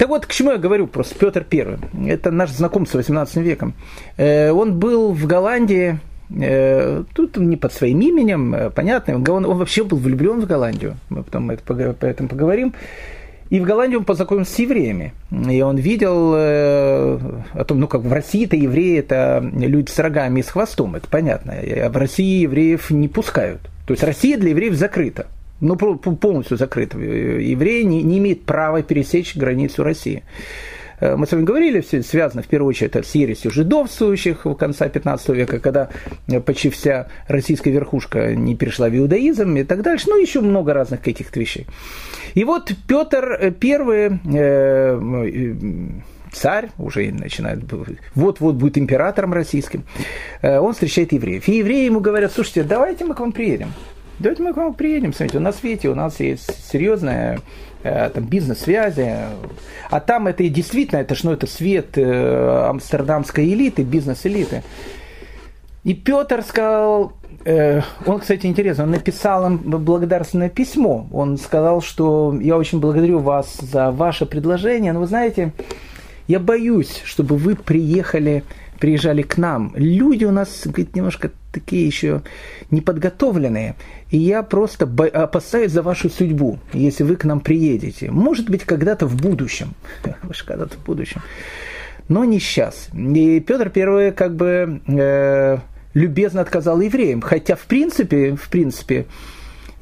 [0.00, 3.74] Так вот, к чему я говорю просто, Петр I, это наш знаком с 18 веком.
[4.16, 5.98] Э, он был в Голландии,
[6.30, 10.96] э, тут не под своим именем, э, понятно, он, он вообще был влюблен в Голландию,
[11.10, 12.72] мы потом это, по этому поговорим.
[13.50, 15.12] И в Голландии он познакомился с евреями.
[15.30, 20.42] И он видел о том, ну как в России-то евреи это люди с рогами и
[20.42, 21.52] с хвостом, это понятно.
[21.52, 23.60] А в России евреев не пускают.
[23.86, 25.26] То есть Россия для евреев закрыта
[25.60, 26.94] ну, полностью закрыт.
[26.94, 30.22] Евреи не, не имеют права пересечь границу России.
[31.00, 34.88] Э, мы с вами говорили, все связано в первую очередь с ересью жидовствующих в конце
[34.88, 35.88] 15 века, когда
[36.46, 40.06] почти вся российская верхушка не перешла в иудаизм и так дальше.
[40.08, 41.66] Ну, еще много разных каких-то вещей.
[42.34, 45.00] И вот Петр I, э,
[46.32, 47.60] царь, уже начинает,
[48.14, 49.84] вот-вот будет императором российским,
[50.42, 51.48] э, он встречает евреев.
[51.48, 53.72] И евреи ему говорят, слушайте, давайте мы к вам приедем.
[54.20, 57.40] Давайте мы к вам приедем, смотрите, у нас, видите, у нас есть серьезная
[57.82, 59.16] э, там, бизнес-связи,
[59.88, 64.62] а там это и действительно, это ж, ну, это свет э, амстердамской элиты, бизнес-элиты.
[65.84, 67.14] И Петр сказал,
[67.46, 71.08] э, он, кстати, интересно, он написал им благодарственное письмо.
[71.12, 75.52] Он сказал, что я очень благодарю вас за ваше предложение, но вы знаете,
[76.28, 78.44] я боюсь, чтобы вы приехали
[78.80, 79.72] приезжали к нам.
[79.76, 82.22] Люди у нас, говорит, немножко такие еще
[82.70, 83.76] неподготовленные.
[84.10, 88.10] И я просто опасаюсь за вашу судьбу, если вы к нам приедете.
[88.10, 89.74] Может быть, когда-то в будущем.
[90.46, 91.20] Когда-то в будущем.
[92.08, 92.88] Но не сейчас.
[92.92, 95.58] И Петр Первый как бы э,
[95.94, 97.20] любезно отказал евреям.
[97.20, 99.06] Хотя, в принципе, в принципе,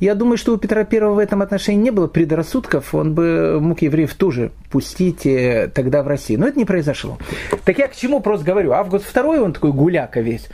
[0.00, 3.82] я думаю, что у Петра I в этом отношении не было предрассудков, он бы мог
[3.82, 6.40] евреев тоже пустить э, тогда в Россию.
[6.40, 7.18] Но это не произошло.
[7.64, 8.72] Так я к чему просто говорю.
[8.72, 10.48] Август II, он такой гуляка весь.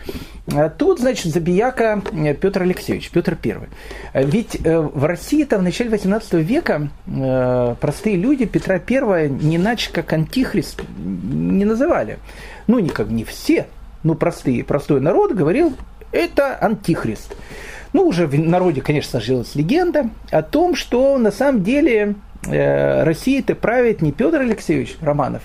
[0.53, 4.25] А тут, значит, забияка э, Петр Алексеевич, Петр I.
[4.25, 6.89] Ведь э, в России-то в начале 18 века
[7.81, 12.19] простые люди Петра I не иначе как антихрист не называли.
[12.67, 13.67] Ну, не как не все,
[14.03, 15.75] но простые, простой народ говорил,
[16.13, 17.37] это антихрист.
[17.95, 23.55] Ну, уже в народе, конечно, сложилась легенда о том, что на самом деле э, Россией-то
[23.55, 25.43] правит не Петр Алексеевич Романов,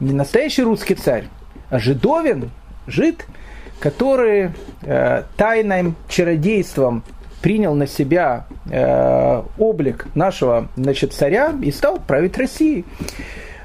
[0.00, 1.28] не настоящий русский царь,
[1.70, 2.50] а жидовин,
[2.88, 3.24] жид,
[3.78, 4.50] который
[4.82, 7.04] э, тайным чародейством
[7.40, 12.84] принял на себя э, облик нашего значит, царя и стал править Россией.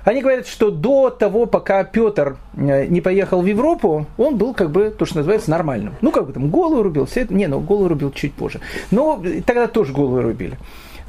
[0.04, 4.72] Они говорят, что до того, пока Петр э, не поехал в Европу, он был как
[4.72, 5.96] бы, то, что называется, нормальным.
[6.02, 8.60] Ну, как бы там голову рубил, все это, не, ну, голову рубил чуть позже.
[8.90, 10.58] Но тогда тоже голову рубили.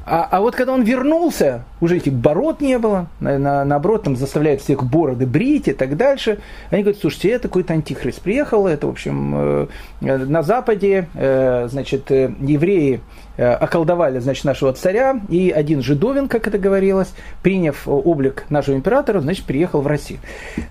[0.05, 4.17] А, а вот когда он вернулся, уже этих бород не было, на, на, наоборот, там
[4.17, 6.41] заставляют всех бороды брить и так дальше.
[6.71, 9.67] Они говорят, слушайте, это какой-то антихрист приехал, это, в общем, э,
[10.01, 13.01] на Западе, э, значит, э, евреи
[13.37, 17.13] околдовали, значит, нашего царя, и один жидовин, как это говорилось,
[17.43, 20.21] приняв облик нашего императора, значит, приехал в Россию.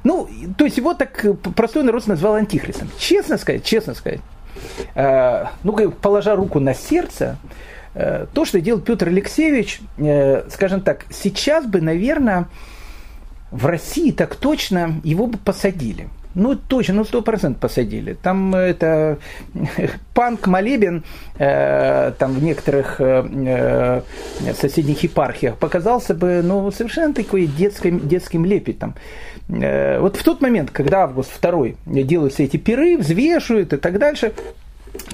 [0.04, 2.90] Ну, то есть его так простой народ назвал антихристом.
[3.00, 4.22] Честно сказать, честно сказать,
[4.96, 7.38] э, ну, положа руку на сердце,
[7.94, 12.48] Э, то, что делал Петр Алексеевич, э, скажем так, сейчас бы, наверное,
[13.52, 16.08] в России так точно его бы посадили.
[16.36, 18.14] Ну, точно, ну, сто процентов посадили.
[18.14, 19.18] Там это
[20.14, 21.04] панк молебен
[21.38, 24.02] э, там в некоторых э,
[24.54, 28.96] соседних епархиях показался бы, ну, совершенно такой детским, детским лепетом.
[29.50, 34.34] Э, вот в тот момент, когда Август II делают эти пиры, взвешивают и так дальше,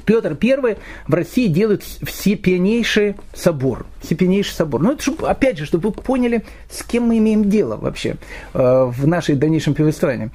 [0.06, 3.86] Петр I в России делает всепьянейший собор.
[4.02, 4.82] Всепьянейший собор.
[4.82, 8.16] Ну, это, чтобы, опять же, чтобы вы поняли, с кем мы имеем дело вообще
[8.54, 10.32] э, в нашей дальнейшем повествовании.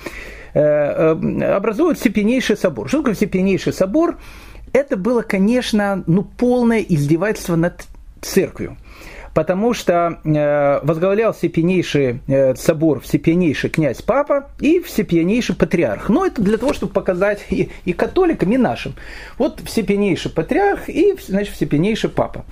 [0.54, 2.88] Э, э, образуют всепьянейший собор.
[2.88, 4.18] Что такое всепьянейший собор?
[4.74, 7.84] Это было, конечно, ну, полное издевательство над
[8.20, 8.76] церковью
[9.34, 12.20] потому что э, возглавлял всепьянейший
[12.54, 16.10] собор всепьянейший князь Папа и всепьянейший патриарх.
[16.10, 18.92] Но это для того, чтобы показать и, и католикам, и нашим.
[19.38, 22.44] Вот всепьянейший патриарх и значит, всепьянейший Папа.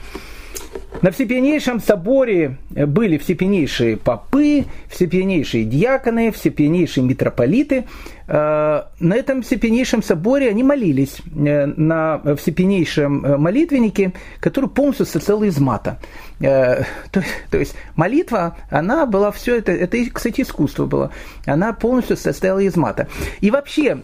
[1.03, 7.87] На всепьянейшем соборе были всепьянейшие попы, всепьянейшие диаконы, всепьянейшие митрополиты.
[8.31, 15.99] На этом всепенейшем соборе они молились на всепенейшем молитвеннике, который полностью состоял из мата.
[16.39, 16.85] То,
[17.51, 21.11] то есть молитва, она была все это, это, кстати, искусство было,
[21.45, 23.09] она полностью состояла из мата.
[23.41, 23.99] И вообще,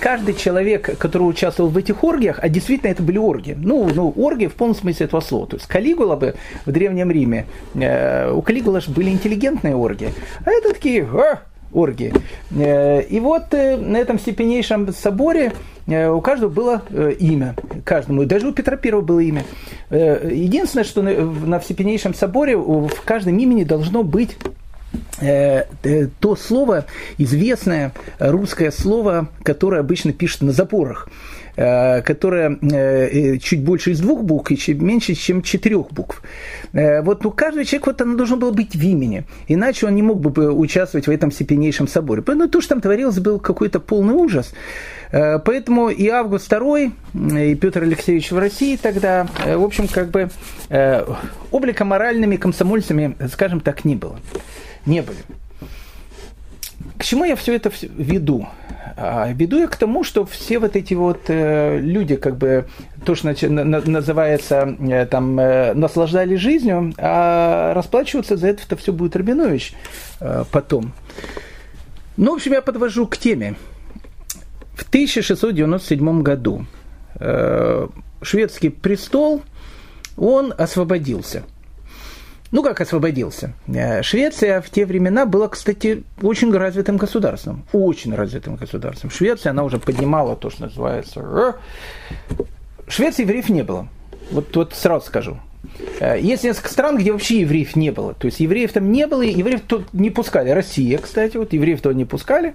[0.00, 4.46] каждый человек, который участвовал в этих оргиях, а действительно это были оргии, ну, ну оргии
[4.46, 5.46] в полном смысле этого слова.
[5.48, 10.14] То есть Калигула бы в Древнем Риме, у Калигула же были интеллигентные оргии,
[10.46, 11.06] а это такие
[11.76, 12.12] оргии.
[12.50, 15.52] Э, и вот э, на этом степеннейшем соборе
[15.86, 16.82] э, у каждого было
[17.18, 17.54] имя,
[17.84, 19.44] каждому, даже у Петра Первого было имя.
[19.90, 24.36] Единственное, что на всепеннейшем соборе в каждом имени должно быть
[25.18, 26.86] то слово,
[27.18, 31.08] известное русское слово, которое обычно пишут на запорах.
[31.58, 36.22] Э, которая э, чуть больше из двух букв и чуть меньше, чем четырех букв.
[36.74, 40.02] Э, вот у каждого человека вот оно должно было быть в имени, иначе он не
[40.02, 42.20] мог бы участвовать в этом всепеннейшем соборе.
[42.20, 44.52] Поэтому то, что там творилось, был какой-то полный ужас.
[45.10, 50.28] Поэтому и Август II, и Петр Алексеевич в России тогда, в общем, как бы
[51.52, 54.18] облико-моральными комсомольцами, скажем так, не было.
[54.84, 55.18] Не были.
[56.98, 58.48] К чему я все это веду?
[58.98, 62.66] А веду я к тому, что все вот эти вот э, люди, как бы,
[63.04, 69.74] то, что называется, э, там, э, наслаждались жизнью, а расплачиваться за это все будет Рабинович
[70.50, 70.92] потом.
[72.16, 73.56] Ну, в общем, я подвожу к теме.
[74.74, 76.64] В 1697 году
[78.22, 79.42] шведский престол,
[80.16, 81.42] он освободился–
[82.52, 83.52] ну, как освободился?
[83.66, 87.64] Э, Швеция в те времена была, кстати, очень развитым государством.
[87.72, 89.10] Очень развитым государством.
[89.10, 91.56] Швеция, она уже поднимала то, что называется...
[92.88, 93.88] Швеции евреев не было.
[94.30, 95.38] Вот, вот сразу скажу.
[96.00, 98.14] Э, есть несколько стран, где вообще евреев не было.
[98.14, 100.50] То есть евреев там не было, евреев тут не пускали.
[100.50, 102.54] Россия, кстати, вот евреев туда не пускали.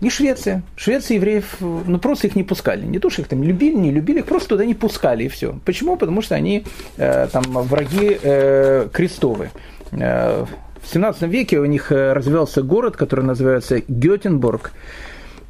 [0.00, 0.62] И Швеция.
[0.76, 2.84] Швеция евреев, ну просто их не пускали.
[2.84, 5.58] Не то, что их там любили, не любили, их просто туда не пускали и все.
[5.64, 5.96] Почему?
[5.96, 6.64] Потому что они
[6.96, 9.50] э, там враги э, крестовые.
[9.92, 10.44] Э,
[10.82, 14.72] в 17 веке у них э, развивался город, который называется Гетенбург.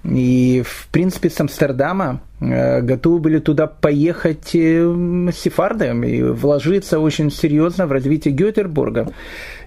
[0.04, 7.30] И, в принципе, с Амстердама э, готовы были туда поехать э, сефарды и вложиться очень
[7.30, 9.08] серьезно в развитие Гетеборга.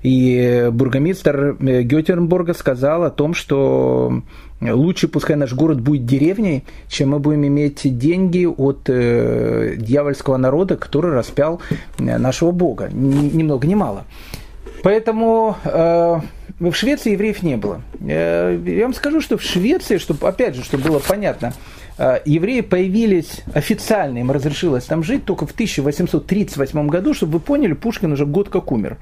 [0.02, 4.24] И бургомистр э, Гетеборга сказал о том, что
[4.62, 10.76] лучше пускай наш город будет деревней, чем мы будем иметь деньги от э, дьявольского народа,
[10.76, 11.62] который распял
[11.98, 12.90] нашего Бога.
[12.92, 14.06] Ни, ни много ни мало.
[14.84, 16.20] Поэтому э,
[16.60, 17.82] в Швеции евреев не было.
[18.02, 21.79] Э, я вам скажу, что в Швеции, чтобы, опять же, чтобы было понятно, э,
[22.26, 28.14] евреи появились официально, им разрешилось там жить только в 1838 году, чтобы вы поняли, Пушкин
[28.14, 28.98] уже год как умер.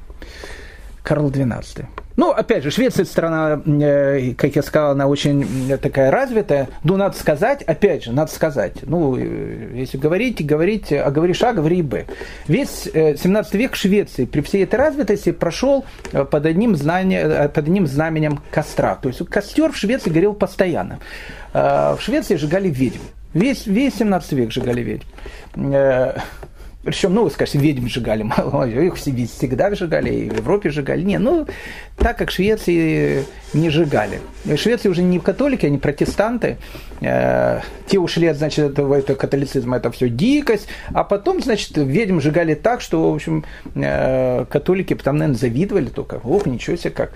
[1.04, 1.86] Карл XII.
[2.18, 6.68] Ну, опять же, Швеция страна, э, как я сказал, она очень такая развитая.
[6.84, 8.74] Ну, надо сказать, опять же, надо сказать.
[8.82, 12.06] Ну, э, если говорить, говорить, а говоришь А, говори Б.
[12.48, 17.86] Весь 17 э, век Швеции при всей этой развитости прошел под одним, знание, под одним
[17.86, 18.96] знаменем костра.
[18.96, 21.00] То есть костер в Швеции горел постоянно.
[21.54, 23.00] В Швеции сжигали ведьм.
[23.36, 25.06] Весь, весь 17 век сжигали ведьм.
[26.88, 28.24] Причем, ну, скажем, ведьм сжигали,
[28.86, 31.02] их всегда сжигали, и в Европе сжигали.
[31.02, 31.46] Не, ну,
[31.98, 34.20] так как Швеции не сжигали.
[34.46, 36.58] В Швеции уже не католики, они протестанты.
[37.02, 40.68] Э, те ушли, значит, в это католицизм, это все дикость.
[40.94, 43.46] А потом, значит, ведьм сжигали так, что, в общем,
[43.76, 46.20] э, католики там, наверное, завидовали только.
[46.24, 47.14] Ох, ничего себе как.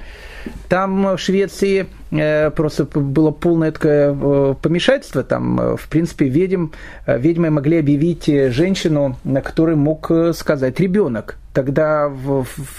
[0.69, 4.13] Там в Швеции э, просто было полное такое
[4.55, 5.23] помешательство.
[5.23, 6.67] Там, в принципе, ведьм,
[7.07, 12.11] ведьмы могли объявить женщину, на которой мог сказать ребенок тогда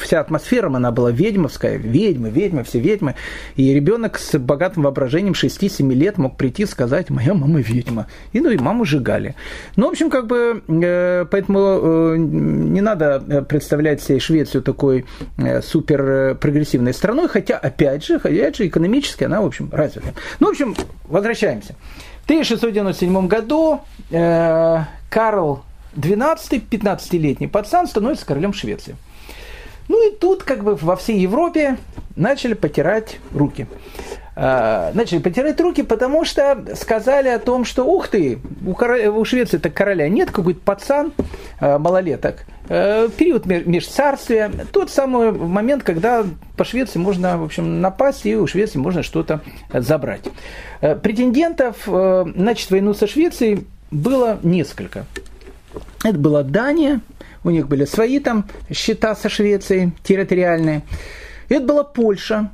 [0.00, 3.14] вся атмосфера, она была ведьмовская, ведьмы, ведьмы, все ведьмы.
[3.56, 8.06] И ребенок с богатым воображением 6-7 лет мог прийти и сказать, моя мама ведьма.
[8.32, 9.34] И ну и маму сжигали.
[9.76, 15.04] Ну, в общем, как бы, э, поэтому э, не надо э, представлять себе Швецию такой
[15.62, 20.14] супер прогрессивной страной, хотя, опять же, опять же, экономически она, в общем, развита.
[20.40, 21.74] Ну, в общем, возвращаемся.
[22.22, 23.80] В 1697 году
[25.10, 25.64] Карл
[25.94, 28.96] 12-15-летний пацан становится королем Швеции.
[29.88, 31.76] Ну и тут как бы во всей Европе
[32.16, 33.66] начали потирать руки.
[34.34, 39.24] А, начали потирать руки, потому что сказали о том, что ух ты, у, короля, у
[39.24, 41.12] Швеции-то короля нет, какой-то пацан,
[41.60, 46.24] а, малолеток, а, период межцарствия, тот самый момент, когда
[46.56, 49.40] по Швеции можно, в общем, напасть, и у Швеции можно что-то
[49.72, 50.22] забрать.
[50.80, 55.04] Претендентов начать войну со Швецией было несколько.
[56.04, 57.00] Это была Дания,
[57.44, 60.82] у них были свои там счета со Швецией территориальные.
[61.48, 62.50] Это была Польша,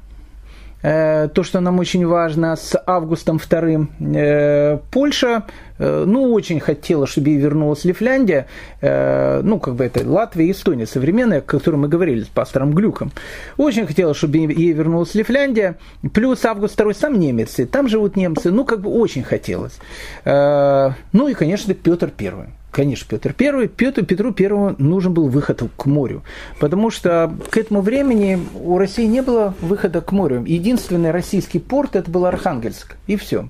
[0.82, 3.86] э, то, что нам очень важно, с Августом II.
[4.16, 5.44] Э, Польша,
[5.78, 8.46] э, ну, очень хотела, чтобы ей вернулась Лифляндия,
[8.80, 13.12] ну, как бы это Латвия и Эстония современная, о которой мы говорили с пастором Глюком.
[13.56, 15.76] Очень хотела, чтобы ей вернулась Лифляндия,
[16.12, 19.78] плюс Август II сам немец, и там живут немцы, ну, как бы очень хотелось.
[20.24, 25.86] Ну, и, конечно, Петр I конечно, Петр I, Петру, Петру Первому нужен был выход к
[25.86, 26.22] морю,
[26.60, 30.44] потому что к этому времени у России не было выхода к морю.
[30.46, 33.48] Единственный российский порт это был Архангельск, и все.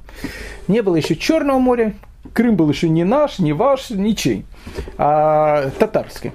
[0.66, 1.94] Не было еще Черного моря,
[2.32, 4.46] Крым был еще не наш, не ваш, ничей,
[4.96, 6.32] а татарский.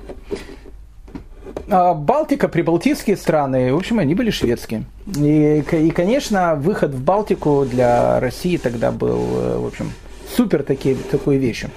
[1.69, 4.83] А Балтика, прибалтийские страны, в общем, они были шведские.
[5.17, 9.91] И, и, конечно, выход в Балтику для России тогда был, э, в общем,
[10.35, 11.71] супер такие, такой вещью.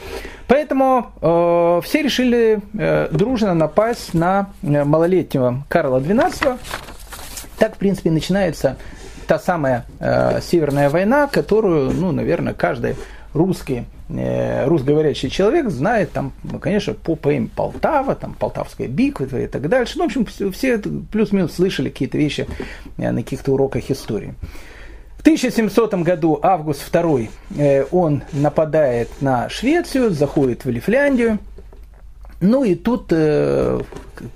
[0.48, 6.58] Поэтому э, все решили э, дружно напасть на э, малолетнего Карла XII.
[7.58, 8.76] Так, в принципе, начинается
[9.26, 12.94] та самая э, Северная война, которую, ну, наверное, каждый
[13.34, 19.46] русский, э, русговорящий человек знает, там, ну, конечно, по поэме Полтава, там, Полтавская битва и
[19.48, 19.98] так дальше.
[19.98, 22.46] Ну, в общем, все плюс-минус слышали какие-то вещи
[22.98, 24.34] э, на каких-то уроках истории.
[25.26, 31.40] 1700 году Август II, э, он нападает на Швецию, заходит в Лифляндию.
[32.40, 33.80] Ну и тут э,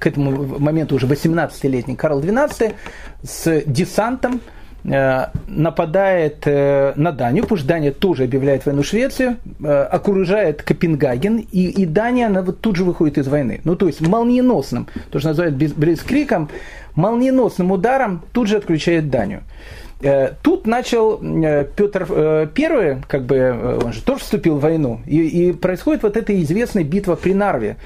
[0.01, 2.75] к этому моменту уже 18-летний Карл XII
[3.23, 4.41] с десантом
[4.83, 11.87] э, нападает на Данию, потому что Дания тоже объявляет войну Швецию, окружает Копенгаген, и, и
[11.87, 13.61] Дания она вот тут же выходит из войны.
[13.63, 16.49] Ну, то есть молниеносным, то, что называют Блицкриком,
[16.97, 19.45] молниеносным ударом тут же отключает Данию.
[20.03, 25.01] Э, тут начал э, Петр I, э, как бы, он же тоже вступил в войну,
[25.07, 27.77] и, и происходит вот эта известная битва при Нарве.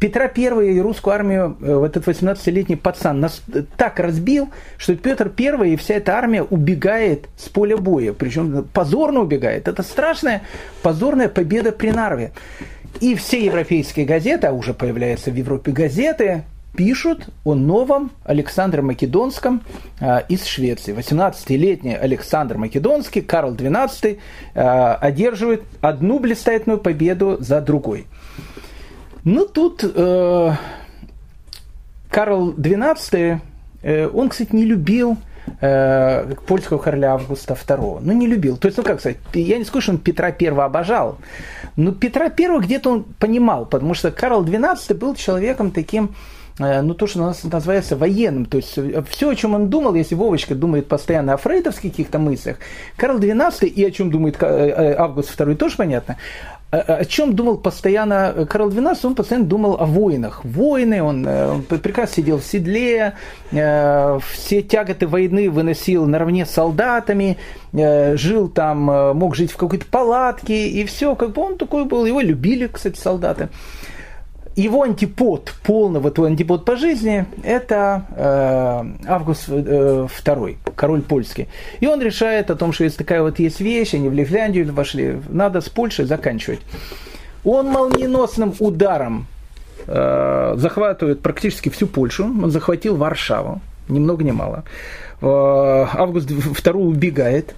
[0.00, 3.42] Петра I и русскую армию вот этот 18-летний пацан нас
[3.76, 4.48] так разбил,
[4.78, 8.14] что Петр I и вся эта армия убегает с поля боя.
[8.14, 9.68] Причем позорно убегает.
[9.68, 10.40] Это страшная
[10.82, 12.32] позорная победа при Нарве.
[13.00, 16.44] И все европейские газеты, а уже появляются в Европе газеты,
[16.76, 19.62] пишут о новом Александре Македонском
[20.00, 20.94] э, из Швеции.
[20.94, 24.18] 18-летний Александр Македонский, Карл XII,
[24.54, 28.06] э, одерживает одну блистательную победу за другой.
[29.24, 30.52] Ну тут э,
[32.10, 33.40] Карл XII,
[33.82, 35.16] э, он, кстати, не любил
[35.60, 38.00] э, польского короля Августа II.
[38.02, 38.56] Ну, не любил.
[38.56, 41.18] То есть, ну, как сказать, я не скажу, что он Петра I обожал,
[41.76, 46.12] но Петра I где-то он понимал, потому что Карл XII был человеком таким, Э,
[46.58, 48.46] ну, то, что у нас называется военным.
[48.46, 52.18] То есть э, все, о чем он думал, если Вовочка думает постоянно о фрейдовских каких-то
[52.18, 52.58] мыслях,
[52.96, 56.16] Карл XII и о чем думает э, Август II тоже понятно,
[56.70, 58.98] о чем думал постоянно Карл XII?
[59.04, 60.44] Он постоянно думал о воинах.
[60.44, 61.24] Войны, он
[61.68, 63.14] прекрасно сидел в седле,
[63.52, 67.38] все тяготы войны выносил наравне с солдатами,
[67.72, 72.20] жил там, мог жить в какой-то палатке, и все, как бы он такой был, его
[72.20, 73.50] любили, кстати, солдаты
[74.56, 81.48] его антипод, полный вот антипод по жизни, это э, Август э, II, король польский.
[81.80, 85.20] И он решает о том, что если такая вот есть вещь, они в Лифляндию вошли,
[85.28, 86.60] надо с Польшей заканчивать.
[87.44, 89.26] Он молниеносным ударом
[89.86, 94.64] э, захватывает практически всю Польшу, он захватил Варшаву, ни много ни мало.
[95.20, 97.54] Э, Август II убегает,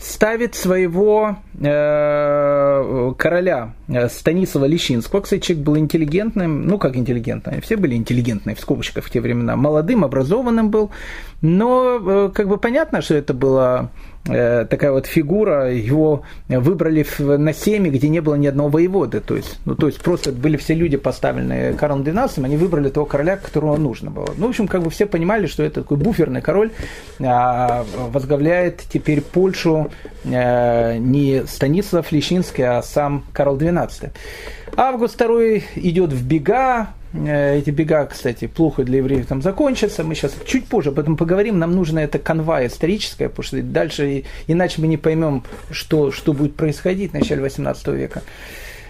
[0.00, 5.20] ставит своего э, короля э, Станислава Лещинского.
[5.20, 9.56] Кстати, человек был интеллигентным, ну как интеллигентным, все были интеллигентные в скобочках в те времена.
[9.56, 10.90] Молодым, образованным был,
[11.42, 13.90] но э, как бы понятно, что это было
[14.24, 19.58] такая вот фигура, его выбрали на семьи, где не было ни одного воеводы, то есть,
[19.64, 23.76] ну, то есть просто были все люди поставленные Карлом XII, они выбрали того короля, которого
[23.76, 24.28] нужно было.
[24.36, 26.70] Ну, в общем, как бы все понимали, что это такой буферный король,
[27.18, 29.90] а, возглавляет теперь Польшу
[30.26, 34.10] а, не Станислав Лещинский, а сам Карл XII.
[34.76, 40.04] Август II идет в бега, Э, эти бега, кстати, плохо для евреев там закончатся.
[40.04, 41.58] Мы сейчас чуть позже об этом поговорим.
[41.58, 46.54] Нам нужна эта канва историческая, потому что дальше иначе мы не поймем, что, что будет
[46.54, 48.22] происходить в начале 18 века.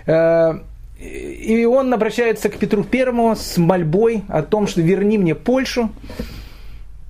[0.06, 0.58] Э,
[0.98, 5.90] и он обращается к Петру Первому с мольбой о том, что верни мне Польшу.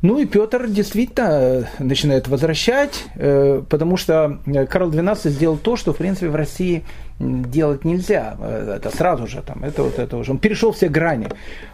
[0.03, 4.39] Ну и Петр действительно начинает возвращать, э, потому что
[4.71, 6.85] Карл XII сделал то, что в принципе в России
[7.21, 8.37] делать нельзя.
[8.41, 10.33] Э, это сразу же, там, это вот это уже.
[10.33, 11.29] Он перешел все грани.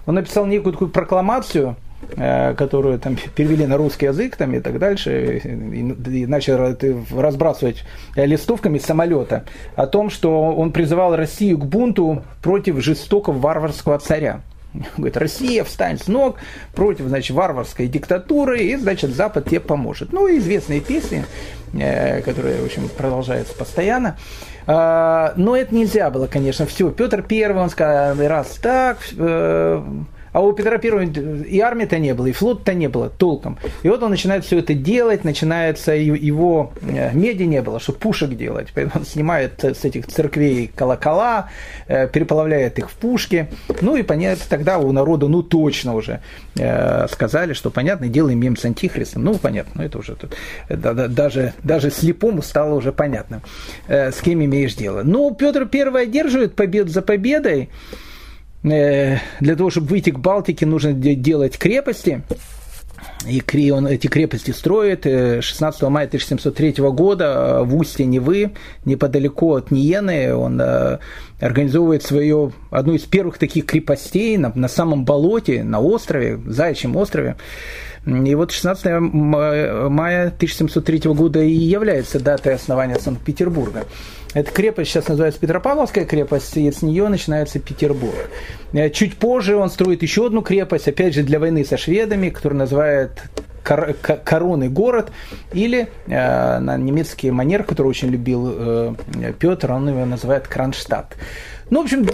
[0.05, 1.77] Он написал некую такую прокламацию,
[2.17, 6.77] э, которую там перевели на русский язык там, и так дальше, и, и начал
[7.17, 7.85] разбрасывать
[8.17, 9.45] листовками самолета
[9.77, 14.43] о том, что он призывал Россию к бунту против жестокого варварского царя.
[14.97, 16.37] Говорит, Россия, встань с ног
[16.75, 20.13] против, значит, варварской диктатуры, и, значит, Запад тебе поможет.
[20.13, 21.25] Ну, и известные песни,
[21.75, 24.17] э, которые, в общем, продолжаются постоянно.
[24.67, 26.91] А, но это нельзя было, конечно, все.
[26.91, 29.83] Петр Первый, он сказал, раз так, э,
[30.37, 33.59] а у Петра Первого и армии-то не было, и флота-то не было толком.
[33.83, 38.29] И вот он начинает все это делать, начинается его э, меди не было, чтобы пушек
[38.37, 38.69] делать.
[38.75, 41.49] Поэтому он снимает с этих церквей колокола,
[41.87, 43.49] э, переплавляет их в пушки.
[43.81, 46.21] Ну и понятно, тогда у народа, ну точно уже
[46.59, 49.25] э, сказали, что понятно, делаем мем с антихристом.
[49.25, 50.37] Ну понятно, ну это уже тут,
[50.69, 53.41] даже, даже слепому стало уже понятно,
[53.89, 55.01] с кем имеешь дело.
[55.03, 57.71] Ну, Петр Первый одерживает победу за победой.
[58.71, 62.23] Э, для того, чтобы выйти к Балтике, нужно делать крепости.
[63.29, 68.53] И он эти крепости строит 16 э, мая 1703 года э, в устье Невы,
[68.85, 70.35] неподалеку от Ниены.
[70.35, 70.61] Он
[71.41, 77.37] организовывает свою, одну из первых таких крепостей на, на самом болоте, на острове, Заячьем острове.
[78.07, 83.85] И вот 16 мая 1703 года и является датой основания Санкт-Петербурга.
[84.37, 88.29] Эта крепость сейчас называется Петропавловская крепость, и с нее начинается Петербург.
[88.75, 92.59] Э, чуть позже он строит еще одну крепость, опять же для войны со шведами, которую
[92.59, 93.13] называют
[93.63, 95.11] коронный город,
[95.55, 98.95] или э, на немецкий манер, который очень любил э,
[99.39, 101.17] Петр, он его называет Кронштадт.
[101.71, 102.07] Ну, в общем,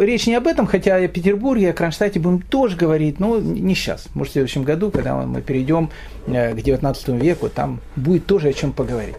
[0.00, 4.06] речь не об этом, хотя о Петербурге, о Кронштадте будем тоже говорить, но не сейчас.
[4.14, 5.90] Может, в следующем году, когда мы перейдем
[6.28, 9.16] э, к 19 веку, там будет тоже о чем поговорить.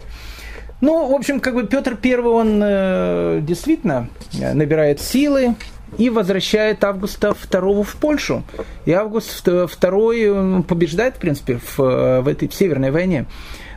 [0.80, 5.54] Ну, в общем, как бы Петр I, он э, действительно набирает силы
[5.96, 8.42] и возвращает Августа II в Польшу.
[8.84, 13.24] И Август II побеждает, в принципе, в, э, в этой в Северной войне.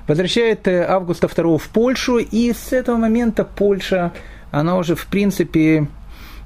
[0.07, 4.11] Возвращает э, Августа II в Польшу, и с этого момента Польша,
[4.51, 5.87] она уже, в принципе,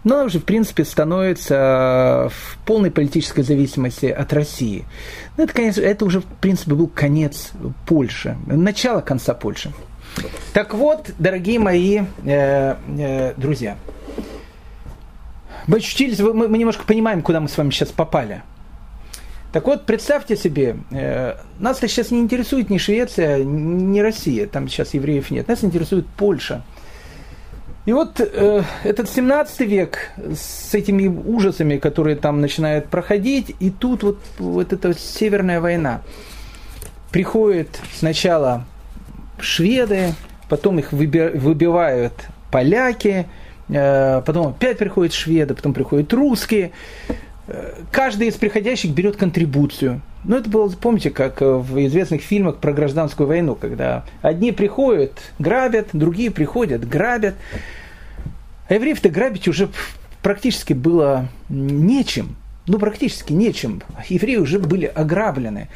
[0.04, 4.86] ну, она уже, в принципе, становится в полной политической зависимости от России.
[5.38, 7.54] Ну, это, конечно, это уже, в принципе, был конец
[7.88, 9.72] Польши, начало конца Польши.
[10.54, 13.78] Так вот, дорогие мои э, э, друзья,
[15.68, 18.44] мы очутились, мы, мы немножко понимаем, куда мы с вами сейчас попали.
[19.52, 24.94] Так вот, представьте себе, э, нас сейчас не интересует ни Швеция, ни Россия, там сейчас
[24.94, 26.64] евреев нет, нас интересует Польша.
[27.86, 34.04] И вот э, этот 17 век с этими ужасами, которые там начинают проходить, и тут
[34.04, 36.02] вот, вот эта Северная война.
[37.12, 38.66] Приходит сначала
[39.40, 40.14] шведы,
[40.50, 42.14] потом их выбивают
[42.52, 43.26] поляки,
[43.70, 46.72] э, потом опять приходят шведы, потом приходят русские.
[47.48, 50.02] Э, каждый из приходящих берет контрибуцию.
[50.24, 55.90] Ну, это было, помните, как в известных фильмах про гражданскую войну, когда одни приходят, грабят,
[55.92, 57.36] другие приходят, грабят.
[58.70, 59.70] А евреев-то грабить уже
[60.22, 62.38] практически было нечем.
[62.66, 63.84] Ну, практически нечем.
[64.08, 65.68] Евреи уже были ограблены.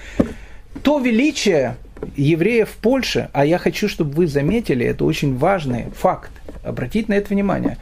[0.83, 1.75] То величие,
[2.15, 6.31] евреев в Польше, а я хочу, чтобы вы заметили, это очень важный факт,
[6.63, 7.77] обратите на это внимание.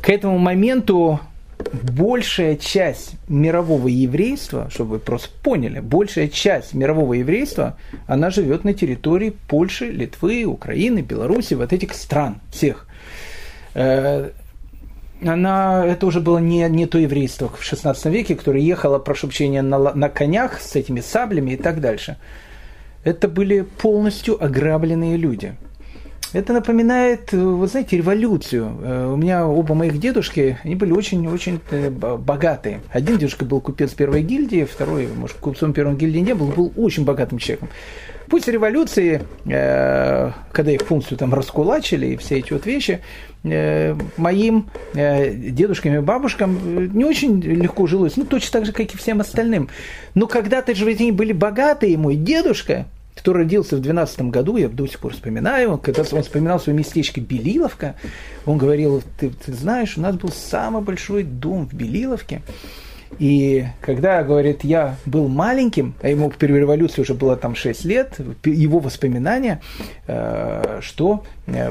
[0.00, 1.20] К этому моменту
[1.72, 7.76] большая часть мирового еврейства, чтобы вы просто поняли, большая часть мирового еврейства,
[8.06, 12.86] она живет на территории Польши, Литвы, Украины, Беларуси, вот этих стран всех.
[13.74, 14.30] Э,
[15.24, 19.62] она, это уже было не, не то еврейство в 16 веке, которое ехало, прошу прощения,
[19.62, 22.16] на, на конях с этими саблями и так дальше
[23.04, 25.54] это были полностью ограбленные люди.
[26.32, 28.78] Это напоминает, вы знаете, революцию.
[28.82, 32.80] Э, у меня оба моих дедушки, они были очень-очень э, богатые.
[32.90, 37.04] Один дедушка был купец первой гильдии, второй, может, купцом первой гильдии не был, был очень
[37.04, 37.68] богатым человеком.
[38.32, 43.02] После революции, э, когда их функцию там раскулачили и все эти вот вещи,
[43.44, 49.20] моим дедушкам и бабушкам не очень легко жилось, ну, точно так же, как и всем
[49.20, 49.68] остальным.
[50.14, 54.86] Но когда-то же они были богатые, мой дедушка, который родился в 12 году, я до
[54.86, 57.96] сих пор вспоминаю, когда он вспоминал свое местечко Белиловка,
[58.46, 62.40] он говорил, ты, ты знаешь, у нас был самый большой дом в Белиловке,
[63.18, 68.18] И когда, говорит, я был маленьким, а ему при революции уже было там 6 лет,
[68.44, 69.60] его воспоминания,
[70.06, 71.24] э, что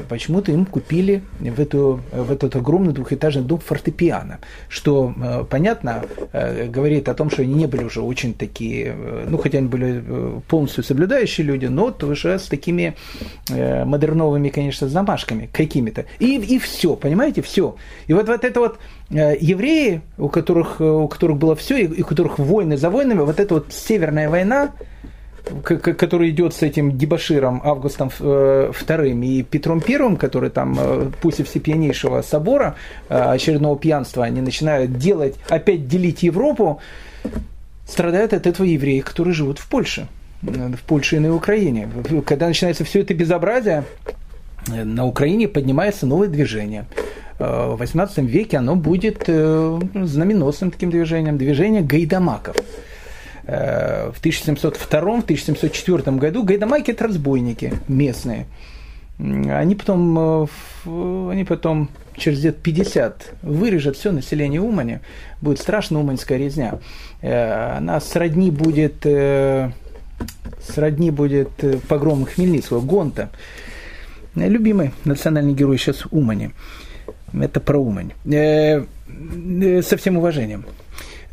[0.08, 6.04] почему-то им купили в, эту, в этот огромный двухэтажный дом фортепиано, что, э, понятно,
[6.68, 8.94] говорит о том, что они не были уже очень такие,
[9.26, 10.02] ну, хотя они были
[10.48, 12.96] полностью соблюдающие люди, но уже с такими
[13.48, 16.04] модерновыми, конечно, замашками какими-то.
[16.18, 17.76] И, и все, понимаете, все.
[18.06, 18.78] И вот, вот это вот
[19.10, 23.54] евреи, у которых, у которых было все, и у которых войны за войнами, вот эта
[23.54, 24.72] вот северная война,
[25.44, 28.72] который идет с этим дебаширом Августом э,
[29.24, 32.76] и Петром I, который там э, после всепьянейшего собора
[33.08, 36.80] э, очередного пьянства, они начинают делать, опять делить Европу,
[37.86, 40.06] страдают от этого евреи, которые живут в Польше,
[40.42, 41.88] в Польше и на Украине.
[42.24, 43.84] Когда начинается все это безобразие,
[44.68, 46.86] на Украине поднимается новое движение.
[47.38, 52.56] В XVIII веке оно будет знаменосным таким движением, движение гайдамаков–
[53.44, 58.46] в 1702-1704 году гайдамаки– это разбойники местные.
[59.18, 60.46] Они потом,
[60.86, 65.00] э, они потом через лет 50 вырежет все население Умани,
[65.40, 66.78] будет страшная уманская резня.
[67.20, 69.06] Э, она сродни будет,
[70.60, 71.50] сродни будет
[71.88, 73.30] погрому Хмельницкого, Гонта.
[74.34, 76.50] Любимый национальный герой сейчас Умани.
[77.32, 78.12] Это про Умань.
[78.24, 80.64] Со всем уважением.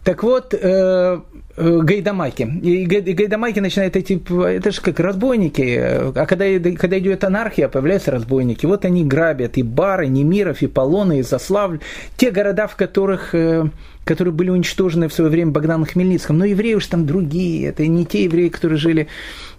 [0.03, 1.20] Так вот, э, э,
[1.60, 2.43] гайдамаки.
[2.62, 5.78] И гайдамаки начинают эти, это же как разбойники.
[6.16, 6.45] А когда,
[6.78, 8.66] когда идет анархия, появляются разбойники.
[8.66, 11.80] Вот они грабят и бары, и Немиров, и Полоны, и Заславль.
[12.18, 13.66] Те города, в которых э,
[14.10, 16.36] которые были уничтожены в свое время Богданом Хмельницким.
[16.36, 19.07] Но евреи уж там другие, это не те евреи, которые жили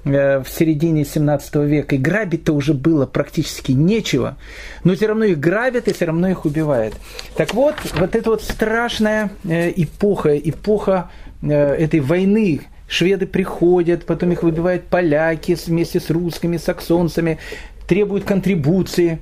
[0.05, 1.95] э, в середине 17 века.
[1.95, 4.37] И грабить-то уже было практически нечего,
[4.83, 6.95] но все равно их грабят и все равно их убивают.
[7.37, 14.33] Так вот, вот эта вот страшная э, эпоха, эпоха э, этой войны, шведы приходят, потом
[14.33, 17.39] их выбивают поляки вместе с русскими, саксонцами,
[17.87, 19.21] требуют контрибуции.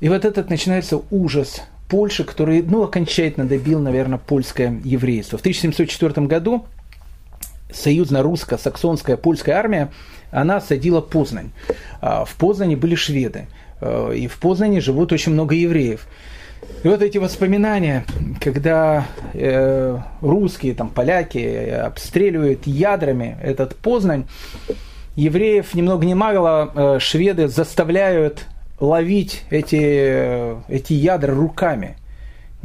[0.00, 5.38] И вот этот начинается ужас Польши, который ну, окончательно добил, наверное, польское еврейство.
[5.38, 6.66] В 1704 году
[7.72, 9.90] союзно-русско-саксонская польская армия,
[10.30, 11.50] она осадила Познань.
[12.00, 13.46] А, в Познане были шведы.
[13.80, 16.06] А, и в Познане живут очень много евреев.
[16.82, 18.04] И вот эти воспоминания,
[18.40, 24.26] когда э, русские, там, поляки обстреливают ядрами этот Познань,
[25.16, 28.46] евреев ни много ни мало э, шведы заставляют
[28.78, 31.96] ловить эти, эти ядра руками,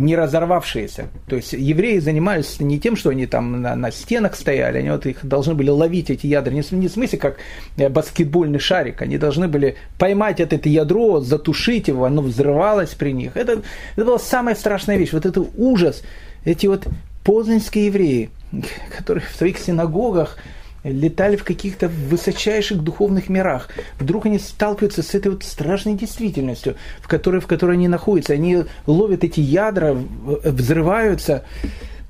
[0.02, 1.08] не разорвавшиеся.
[1.28, 5.06] То есть евреи занимались не тем, что они там на, на стенах стояли, они вот
[5.06, 7.38] их должны были ловить эти ядра, не, не в смысле как
[7.78, 13.12] э, баскетбольный шарик, они должны были поймать это, это ядро, затушить его, оно взрывалось при
[13.12, 13.38] них.
[13.38, 13.62] Это,
[13.96, 16.04] это была самая страшная вещь, вот это ужас,
[16.46, 16.88] эти вот
[17.24, 18.30] познанские евреи,
[18.98, 20.38] которые в своих синагогах
[20.84, 23.70] летали в каких-то высочайших духовных мирах.
[24.00, 28.34] Вдруг они сталкиваются с этой вот страшной действительностью, в которой, в которой они находятся.
[28.34, 31.44] Они ловят эти ядра, взрываются.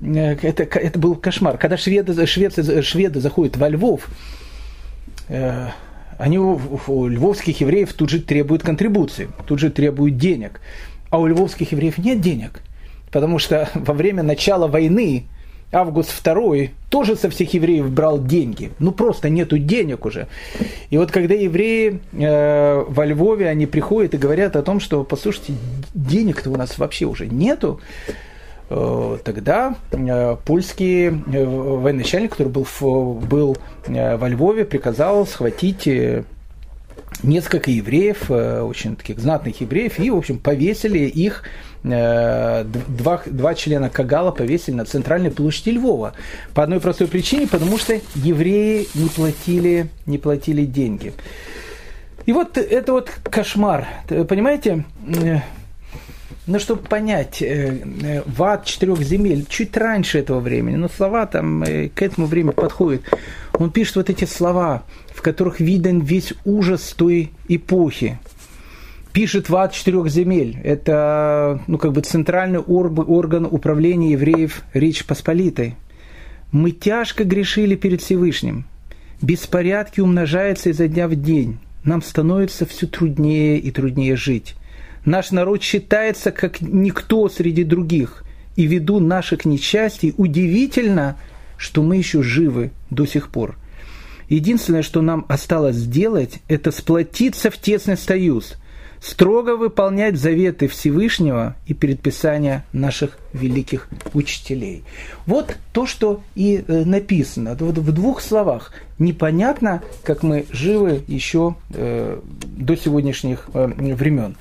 [0.01, 1.57] Э, это, это был кошмар.
[1.57, 4.07] Когда шведы, шведы, шведы заходят во Львов,
[5.27, 5.67] э,
[6.17, 10.61] они у, у львовских евреев тут же требуют контрибуции, тут же требуют денег.
[11.09, 12.61] А у львовских евреев нет денег,
[13.11, 15.25] потому что во время начала войны
[15.71, 18.71] Август II тоже со всех евреев брал деньги.
[18.79, 20.27] Ну просто нету денег уже.
[20.89, 25.53] И вот когда евреи э, во Львове, они приходят и говорят о том, что, послушайте,
[25.93, 27.79] денег-то у нас вообще уже нету,
[28.69, 31.11] э, тогда э, польский э,
[31.45, 33.57] военачальник, который был, в, был
[33.87, 36.25] э, во Львове, приказал схватить э,
[37.23, 41.43] несколько евреев, э, очень таких знатных евреев, и, в общем, повесили их
[41.83, 46.13] два, два члена Кагала повесили на центральной площади Львова.
[46.53, 51.13] По одной простой причине, потому что евреи не платили, не платили деньги.
[52.25, 53.87] И вот это вот кошмар.
[54.07, 55.39] Понимаете, э,
[56.45, 61.63] ну, чтобы понять, э, в ад четырех земель, чуть раньше этого времени, но слова там
[61.63, 63.01] к этому времени подходят.
[63.53, 68.19] Он пишет вот эти слова, в которых виден весь ужас той эпохи
[69.11, 70.57] пишет ВАД четырех земель.
[70.63, 75.75] Это ну, как бы центральный орган управления евреев Речь Посполитой.
[76.51, 78.65] Мы тяжко грешили перед Всевышним.
[79.21, 81.59] Беспорядки умножаются изо дня в день.
[81.83, 84.55] Нам становится все труднее и труднее жить.
[85.05, 88.23] Наш народ считается как никто среди других.
[88.55, 91.17] И ввиду наших несчастий удивительно,
[91.57, 93.57] что мы еще живы до сих пор.
[94.27, 98.55] Единственное, что нам осталось сделать, это сплотиться в тесный союз–
[99.01, 104.83] строго выполнять заветы Всевышнего и предписания наших великих учителей.
[105.25, 107.57] Вот то, что и э, написано.
[107.59, 108.71] Вот в двух словах.
[108.99, 114.37] Непонятно, как мы живы еще э, до сегодняшних э, времен.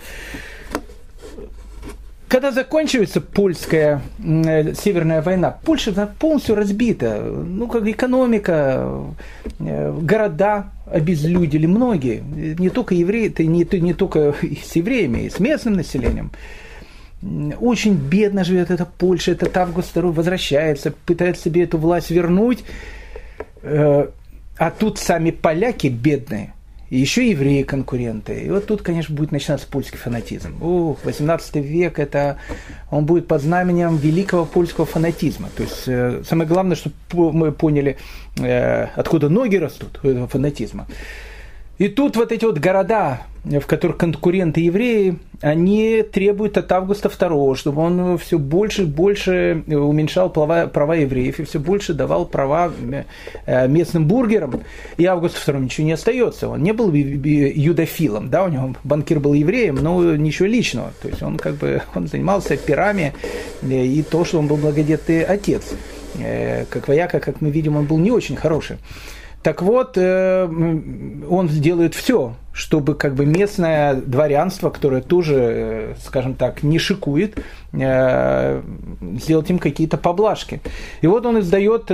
[2.30, 5.90] Когда заканчивается польская э, северная война, Польша
[6.20, 7.20] полностью разбита.
[7.20, 8.86] Ну, как экономика,
[9.58, 12.22] э, города обезлюдили многие.
[12.58, 14.34] Не только евреи, не, не только
[14.64, 16.30] с евреями, и с местным населением.
[17.60, 22.64] Очень бедно живет эта Польша, этот Август II возвращается, пытается себе эту власть вернуть.
[23.62, 24.08] Э,
[24.56, 26.54] а тут сами поляки бедные–
[26.90, 28.40] и еще евреи конкуренты.
[28.40, 30.60] И вот тут, конечно, будет начинаться польский фанатизм.
[30.62, 32.38] Ух, 18 век, это
[32.90, 35.48] он будет под знаменем великого польского фанатизма.
[35.56, 37.96] То есть э, самое главное, чтобы мы поняли,
[38.38, 40.86] э, откуда ноги растут у этого фанатизма.
[41.78, 47.56] И тут вот эти вот города, в которых конкуренты евреи, они требуют от Августа II,
[47.56, 52.70] чтобы он все больше и больше уменьшал права, права евреев и все больше давал права
[53.46, 54.62] э, местным бургерам.
[54.98, 56.48] И Августу II ничего не остается.
[56.48, 60.92] Он не был юдофилом, да, у него банкир был евреем, но ничего личного.
[61.00, 63.14] То есть он как бы он занимался пирами
[63.62, 65.72] э, и то, что он был благодетный отец.
[66.18, 68.76] Э, как вояка, как мы видим, он был не очень хороший.
[69.42, 70.44] Так вот, э,
[71.30, 77.42] он сделает все, чтобы как бы местное дворянство, которое тоже, э, скажем так, не шикует,
[77.72, 78.62] э,
[79.16, 80.60] сделать им какие-то поблажки.
[81.00, 81.90] И вот он издает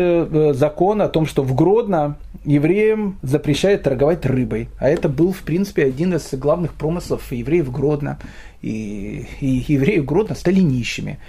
[0.57, 4.68] закон о том, что в Гродно евреям запрещает торговать рыбой.
[4.78, 8.18] А это был, в принципе, один из главных промыслов евреев Гродно.
[8.61, 11.20] И, и евреи Гродно стали нищими.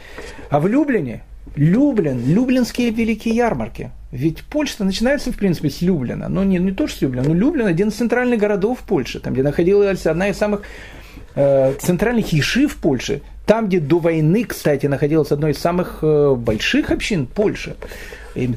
[0.49, 1.21] А в Люблине
[1.55, 3.91] Люблин, люблинские великие ярмарки.
[4.11, 6.29] Ведь Польша начинается, в принципе, с Люблина.
[6.29, 9.33] Но не, не то, что с Люблина, но Люблин один из центральных городов Польши, там,
[9.33, 10.61] где находилась одна из самых
[11.35, 13.21] э, центральных ешив Польши.
[13.45, 17.75] Там, где до войны, кстати, находилась одной из самых э, больших общин Польши.
[18.35, 18.51] И,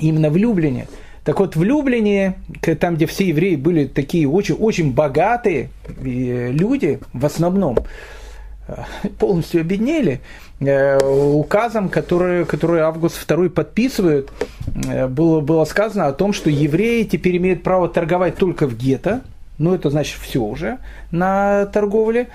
[0.00, 0.86] именно в Люблине.
[1.24, 2.34] Так вот, в Люблине,
[2.78, 7.78] там, где все евреи были такие очень, очень богатые э, люди, в основном,
[8.68, 8.74] э,
[9.18, 10.20] полностью обеднели,
[11.02, 14.30] указом, который, который Август II подписывает,
[14.86, 19.22] э, было, было сказано о том, что евреи теперь имеют право торговать только в гетто,
[19.58, 20.78] ну это значит все уже
[21.10, 22.28] на торговле,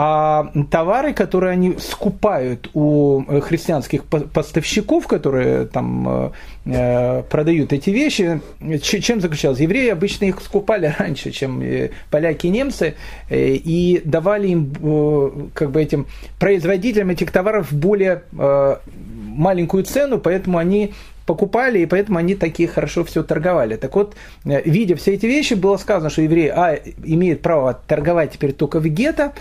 [0.00, 6.30] а товары, которые они скупают у христианских поставщиков, которые там э,
[6.66, 8.40] э продают эти вещи,
[8.80, 9.58] чем заключалось?
[9.58, 12.94] Евреи обычно их скупали раньше, чем э, поляки и немцы,
[13.28, 16.06] э, и давали им, э, как бы этим
[16.38, 20.92] производителям этих товаров более э, маленькую цену, поэтому они
[21.28, 23.76] покупали, и поэтому они такие хорошо все торговали.
[23.76, 28.52] Так вот, видя все эти вещи, было сказано, что евреи, а, имеют право торговать теперь
[28.52, 29.34] только в гетто,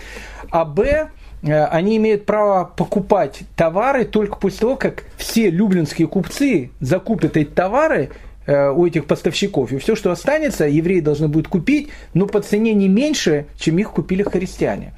[0.51, 1.09] а Б,
[1.43, 7.49] э, они имеют право покупать товары только после того, как все люблинские купцы закупят эти
[7.49, 8.09] товары
[8.45, 9.71] э, у этих поставщиков.
[9.71, 13.91] И все, что останется, евреи должны будут купить, но по цене не меньше, чем их
[13.91, 14.93] купили христиане.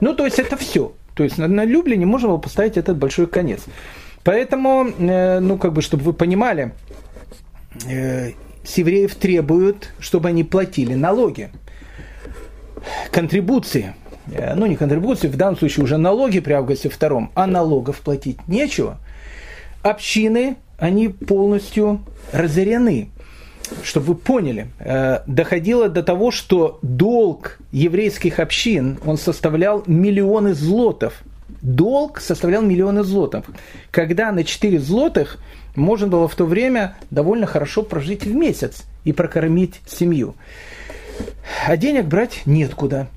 [0.00, 0.92] Ну, то есть это все.
[1.14, 3.60] То есть на, на Люблине можно было поставить этот большой конец.
[4.24, 6.72] Поэтому, э, ну, как бы, чтобы вы понимали,
[7.84, 11.50] с евреев требуют, чтобы они платили налоги,
[13.10, 13.94] контрибуции.
[14.32, 18.38] Э, ну не контрибуции, в данном случае уже налоги при Августе втором, а налогов платить
[18.48, 18.98] нечего,
[19.82, 22.00] общины, они полностью
[22.32, 23.10] разорены.
[23.82, 31.22] Чтобы вы поняли, э, доходило до того, что долг еврейских общин, он составлял миллионы злотов.
[31.60, 33.44] Долг составлял миллионы злотов.
[33.90, 35.38] Когда на 4 злотых
[35.76, 40.34] можно было в то время довольно хорошо прожить в месяц и прокормить семью.
[41.66, 43.08] А денег брать нет куда.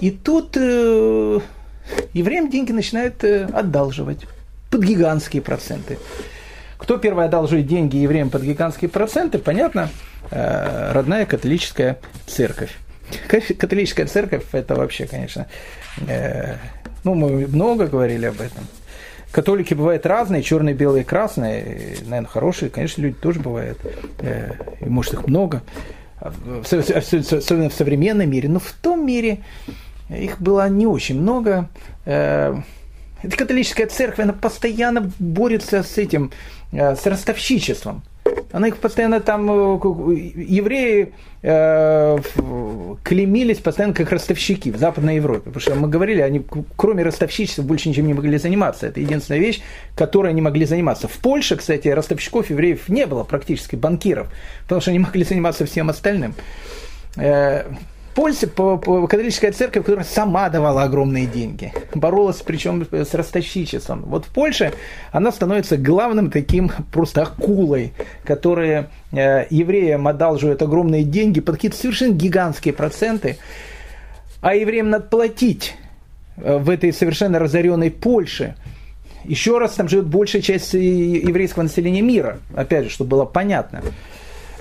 [0.00, 1.40] И тут э,
[2.12, 4.26] евреям деньги начинают э, одалживать
[4.70, 5.98] под гигантские проценты.
[6.76, 9.90] Кто первый одалживает деньги евреям под гигантские проценты, понятно,
[10.30, 12.76] э, родная католическая церковь.
[13.28, 15.46] Католическая церковь это вообще, конечно,
[16.06, 16.56] э,
[17.04, 18.66] ну мы много говорили об этом.
[19.30, 23.78] Католики бывают разные, черные, белые, красные, наверное, хорошие, конечно, люди тоже бывают,
[24.20, 25.62] э, и может их много,
[26.20, 29.44] особенно в современном мире, но в том мире,
[30.08, 31.68] их было не очень много.
[32.04, 32.56] Э,
[33.22, 36.30] эта католическая церковь, она постоянно борется с этим,
[36.72, 38.02] э, с ростовщичеством.
[38.52, 41.12] Она их постоянно там, э, евреи
[41.42, 42.18] э,
[43.02, 45.50] клеймились постоянно как ростовщики в Западной Европе.
[45.50, 46.44] Потому что мы говорили, они
[46.76, 48.86] кроме ростовщичества больше ничем не могли заниматься.
[48.86, 49.60] Это единственная вещь,
[49.94, 51.08] которой они могли заниматься.
[51.08, 54.28] В Польше, кстати, ростовщиков евреев не было практически, банкиров,
[54.64, 56.34] потому что они могли заниматься всем остальным.
[58.18, 64.02] Польша, католическая церковь, которая сама давала огромные деньги, боролась причем с ростовщичеством.
[64.06, 64.72] Вот в Польше
[65.12, 67.92] она становится главным таким просто акулой,
[68.24, 73.38] которая э, евреям одалживает огромные деньги под какие-то совершенно гигантские проценты,
[74.40, 75.76] а евреям надо платить
[76.38, 78.56] э, в этой совершенно разоренной Польше.
[79.22, 83.80] Еще раз, там живет большая часть еврейского населения мира, опять же, чтобы было понятно.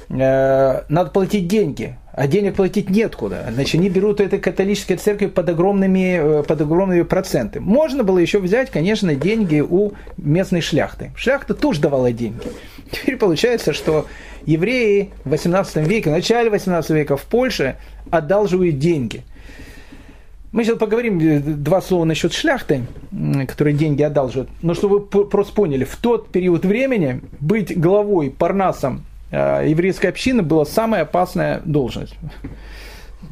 [0.10, 3.46] Э, надо платить деньги, а денег платить неоткуда.
[3.54, 7.60] Значит, они берут этой католической церкви под огромными, э, под огромными проценты.
[7.60, 11.12] Можно было еще взять, конечно, деньги у местной шляхты.
[11.16, 12.42] Шляхта тоже давала деньги.
[12.92, 14.08] Теперь получается, что
[14.48, 17.76] евреи в 18 веке, в начале 18 века в Польше
[18.10, 19.22] одалживают деньги.
[20.52, 22.88] Мы сейчас поговорим э, два слова насчет шляхты,
[23.48, 24.50] которые деньги одалживают.
[24.64, 30.44] Но чтобы вы просто поняли, в тот период времени быть главой, парнасом Э, еврейская община
[30.44, 32.16] была самая опасная должность.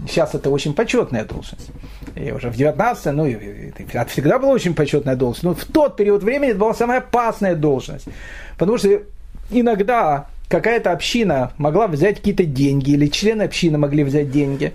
[0.07, 1.69] Сейчас это очень почетная должность.
[2.15, 5.43] И уже в 19 ну, это всегда была очень почетная должность.
[5.43, 8.05] Но в тот период времени это была самая опасная должность.
[8.57, 9.01] Потому что
[9.49, 14.73] иногда какая-то община могла взять какие-то деньги, или члены общины могли взять деньги,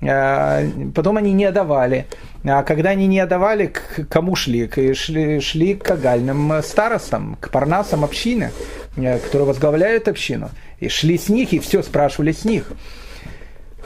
[0.00, 2.06] э, потом они не отдавали.
[2.44, 4.70] А когда они не отдавали, к кому шли?
[4.94, 8.50] Шли, шли к кагальным старостам, к парнасам общины.
[8.96, 10.50] Э, которые возглавляют общину,
[10.80, 12.72] и шли с них, и все спрашивали с них.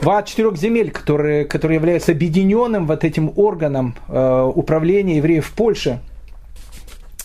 [0.01, 5.99] Два четырех земель, которые, которые являются объединенным вот этим органом э, управления евреев в Польше,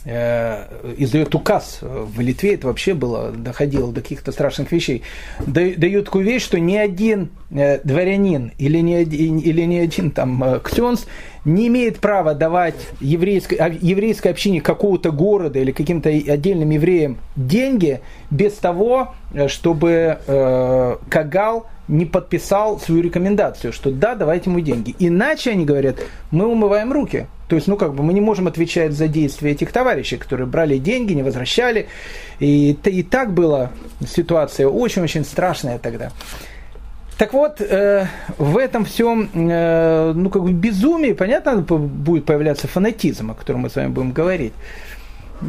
[0.05, 1.81] издает указ.
[1.83, 5.03] В Литве это вообще было, доходило до каких-то страшных вещей.
[5.47, 10.43] Дают такую вещь, что ни один э, дворянин или ни один, или ни один там
[10.43, 11.07] э, ксенс
[11.45, 18.01] не имеет права давать еврейской, а, еврейской общине какого-то города или каким-то отдельным евреям деньги
[18.31, 24.95] без того, э, чтобы э, Кагал не подписал свою рекомендацию, что да, давайте ему деньги.
[24.99, 25.97] Иначе они говорят,
[26.31, 27.27] мы умываем руки.
[27.51, 30.79] То есть, ну как бы мы не можем отвечать за действия этих товарищей, которые брали
[30.79, 31.89] деньги, не возвращали.
[32.39, 33.73] И, и так была
[34.07, 36.13] ситуация очень-очень страшная тогда.
[37.19, 38.07] Так вот, э,
[38.39, 43.69] в этом всем, э, ну, как бы безумии, понятно, будет появляться фанатизм, о котором мы
[43.69, 44.53] с вами будем говорить.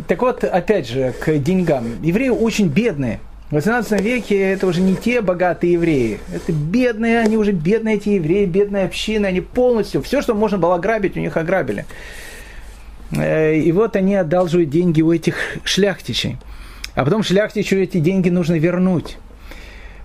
[0.07, 2.01] Так вот, опять же, к деньгам.
[2.01, 3.19] Евреи очень бедные.
[3.51, 6.19] В 18 веке это уже не те богатые евреи.
[6.33, 10.75] Это бедные, они уже бедные эти евреи, бедная община, они полностью, все, что можно было
[10.75, 11.85] ограбить, у них ограбили.
[13.11, 15.35] Э, и вот они одалживают деньги у этих
[15.65, 16.37] шляхтичей.
[16.95, 19.17] А потом шляхтичу эти деньги нужно вернуть.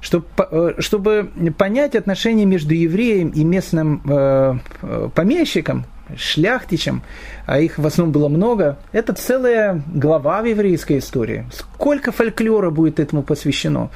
[0.01, 5.86] Чтобы, э, чтобы понять отношения между евреем и местным э, э, помещиком,
[6.16, 7.02] шляхтичем,
[7.46, 11.46] а их в основном было много, это целая глава в еврейской истории.
[11.52, 13.90] Сколько фольклора будет этому посвящено?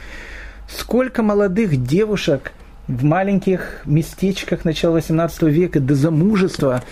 [0.68, 2.52] Сколько молодых девушек
[2.86, 6.82] в маленьких местечках начала 18 века до замужества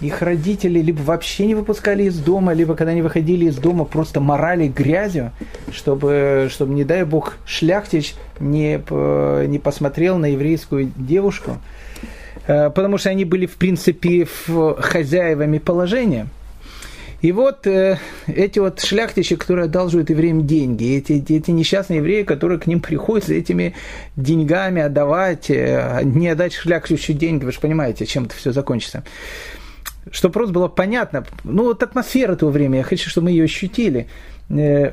[0.00, 4.20] их родители либо вообще не выпускали из дома, либо когда они выходили из дома, просто
[4.20, 5.32] морали грязью,
[5.72, 8.82] чтобы, чтобы не дай бог, шляхтич не,
[9.46, 11.58] не посмотрел на еврейскую девушку,
[12.46, 14.26] потому что они были, в принципе,
[14.78, 16.28] хозяевами положения.
[17.24, 22.60] И вот э, эти вот шляхтичи, которые одалживают евреям деньги, эти, эти несчастные евреи, которые
[22.60, 23.74] к ним приходят за этими
[24.14, 29.04] деньгами отдавать, э, не отдать шляхтичу деньги, вы же понимаете, чем это все закончится
[30.10, 34.06] чтобы просто было понятно, ну вот атмосфера того времени, я хочу, чтобы мы ее ощутили.
[34.50, 34.92] Э,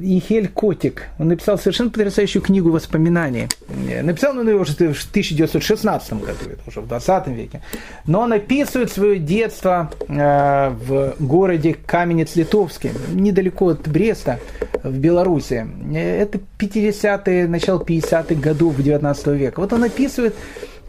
[0.00, 3.48] Ихель Котик, он написал совершенно потрясающую книгу воспоминаний.
[3.88, 7.62] Э, написал он ее уже в 1916 году, это уже в 20 веке.
[8.06, 14.40] Но он описывает свое детство э, в городе Каменец-Литовский, недалеко от Бреста,
[14.82, 15.66] в Беларуси.
[15.94, 19.60] Это 50-е, начало 50-х годов 19 века.
[19.60, 20.34] Вот он описывает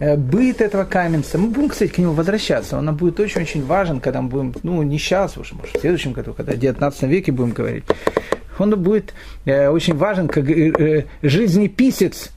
[0.02, 1.38] Э, быт этого каменца.
[1.38, 2.76] Мы будем, кстати, к нему возвращаться.
[2.76, 6.34] Он будет очень-очень важен, когда мы будем, ну, не сейчас, уже, может, в следующем году,
[6.34, 7.84] когда в 19 веке будем говорить.
[8.60, 9.14] Он будет
[9.46, 12.32] э, очень важен как э, э, жизнеписец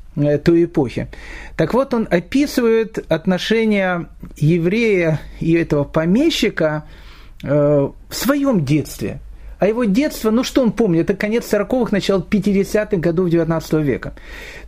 [0.44, 1.08] той эпохи.
[1.56, 6.84] Так вот, он описывает отношения еврея и этого помещика
[7.42, 9.18] в своем детстве.
[9.64, 14.12] А его детство, ну что он помнит, это конец 40-х, начало 50-х годов 19 века.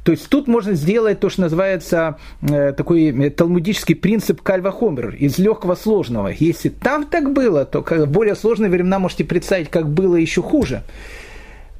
[0.04, 5.38] То есть тут можно сделать то, что называется э, такой талмудический принцип кальва хомер, из
[5.38, 6.28] легкого сложного.
[6.28, 10.82] Если там так было, то более сложные времена можете представить, как было еще хуже.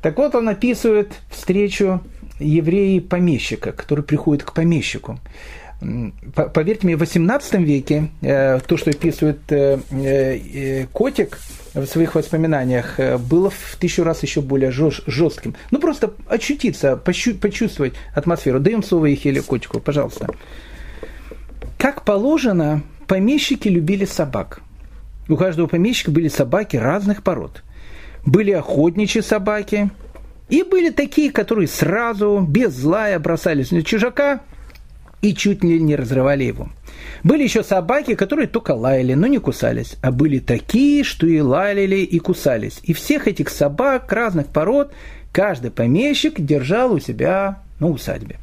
[0.06, 2.00] Так вот, он описывает встречу
[2.38, 5.18] еврея помещика, который приходит к помещику.
[6.54, 11.40] Поверьте мне, в 18 веке э, то, что описывает э, э, Котик
[11.74, 15.56] в своих воспоминаниях, было в тысячу раз еще более жестким.
[15.72, 18.60] Ну, просто очутиться, почувствовать атмосферу.
[18.60, 20.28] Даем слово Ехеле Котику, пожалуйста.
[21.78, 24.60] как положено, помещики любили собак.
[25.28, 27.64] У каждого помещика были собаки разных пород.
[28.26, 29.90] Были охотничьи собаки,
[30.48, 34.40] и были такие, которые сразу, без злая, бросались на чужака
[35.22, 36.68] и чуть ли не разрывали его.
[37.22, 39.96] Были еще собаки, которые только лаяли, но не кусались.
[40.02, 42.80] А были такие, что и лаяли, и кусались.
[42.82, 44.92] И всех этих собак разных пород
[45.32, 48.36] каждый помещик держал у себя на усадьбе.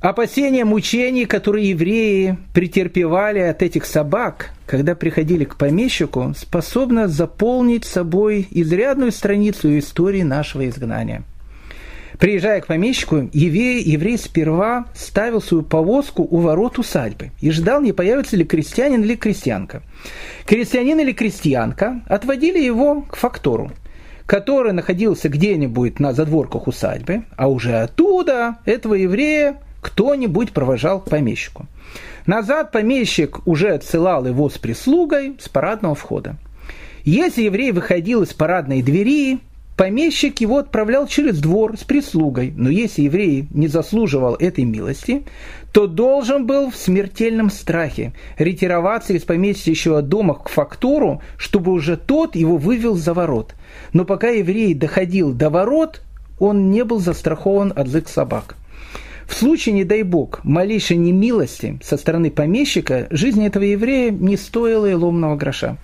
[0.00, 8.46] Опасения мучений, которые евреи претерпевали от этих собак, когда приходили к помещику, способно заполнить собой
[8.52, 11.24] изрядную страницу истории нашего изгнания.
[12.20, 17.92] Приезжая к помещику, еврей, еврей сперва ставил свою повозку у ворот усадьбы и ждал, не
[17.92, 19.82] появится ли крестьянин или крестьянка.
[20.46, 23.72] Крестьянин или крестьянка отводили его к фактору,
[24.26, 31.66] который находился где-нибудь на задворках усадьбы, а уже оттуда этого еврея кто-нибудь провожал помещику.
[32.26, 36.36] Назад помещик уже отсылал его с прислугой с парадного входа.
[37.04, 39.38] Если еврей выходил из парадной двери,
[39.78, 42.52] помещик его отправлял через двор с прислугой.
[42.54, 45.24] Но если еврей не заслуживал этой милости,
[45.72, 52.36] то должен был в смертельном страхе ретироваться из поместья дома к фактуру, чтобы уже тот
[52.36, 53.54] его вывел за ворот.
[53.92, 56.02] Но пока еврей доходил до ворот,
[56.38, 58.56] он не был застрахован от злых собак.
[59.28, 64.86] В случае, не дай бог, малейшей немилости со стороны помещика, жизнь этого еврея не стоила
[64.86, 65.76] и ломного гроша.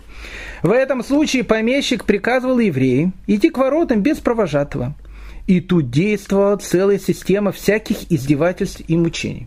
[0.63, 4.97] В этом случае помещик приказывал евреям идти к воротам без провожатого.
[5.47, 9.47] И тут действовала целая система всяких издевательств и мучений.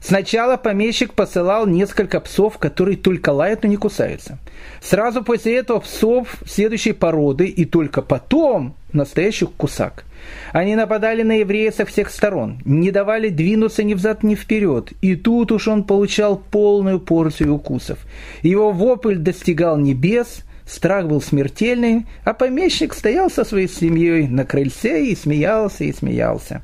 [0.00, 4.38] Сначала помещик посылал несколько псов, которые только лают, но не кусаются.
[4.80, 10.04] Сразу после этого псов следующей породы и только потом настоящих кусак.
[10.52, 15.14] Они нападали на еврея со всех сторон, не давали двинуться ни взад, ни вперед, и
[15.14, 17.98] тут уж он получал полную порцию укусов.
[18.42, 25.04] Его вопль достигал небес, страх был смертельный, а помещик стоял со своей семьей на крыльце
[25.04, 26.62] и смеялся, и смеялся.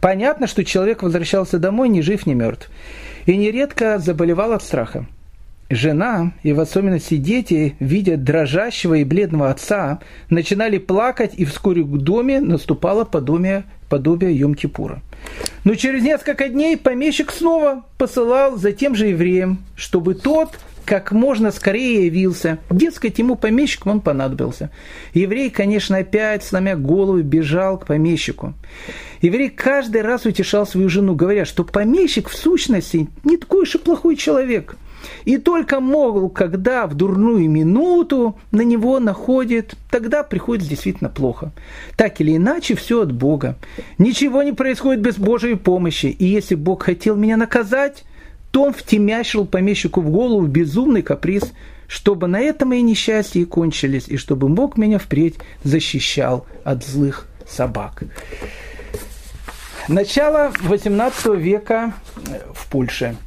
[0.00, 2.70] Понятно, что человек возвращался домой ни жив, ни мертв,
[3.26, 5.06] и нередко заболевал от страха.
[5.70, 10.00] Жена, и в особенности дети, видя дрожащего и бледного отца,
[10.30, 15.00] начинали плакать, и вскоре к доме наступало подобие, подобие Йом-Кипура.
[15.64, 20.58] Но через несколько дней помещик снова посылал за тем же евреем, чтобы тот
[20.88, 22.60] как можно скорее явился.
[22.70, 24.70] Дескать, ему помещиком он понадобился.
[25.12, 28.54] Еврей, конечно, опять, сломя голову, бежал к помещику.
[29.20, 33.78] Еврей каждый раз утешал свою жену, говоря, что помещик в сущности не такой уж и
[33.78, 34.76] плохой человек–
[35.24, 41.52] и только мол, когда в дурную минуту на него находит, тогда приходит действительно плохо.
[41.96, 43.56] Так или иначе, все от Бога.
[43.98, 46.06] Ничего не происходит без Божьей помощи.
[46.06, 48.04] И если Бог хотел меня наказать,
[48.50, 51.52] то он втемящил помещику в голову безумный каприз,
[51.86, 57.26] чтобы на этом мои несчастья и кончились, и чтобы Бог меня впредь защищал от злых
[57.48, 58.02] собак.
[59.88, 61.94] Начало XVIII века
[62.54, 63.16] в Польше–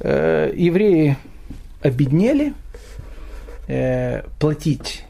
[0.00, 1.16] э, евреи
[1.82, 2.54] обеднели,
[3.66, 5.04] э, платить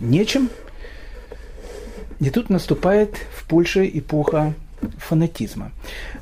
[0.00, 0.50] нечем.
[2.20, 4.54] И тут наступает в Польше эпоха
[4.98, 5.72] фанатизма.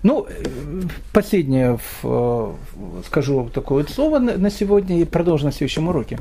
[0.02, 0.26] Ну,
[1.12, 2.56] последнее в,
[3.06, 6.18] скажу такое слово на сегодня и продолжу на следующем уроке.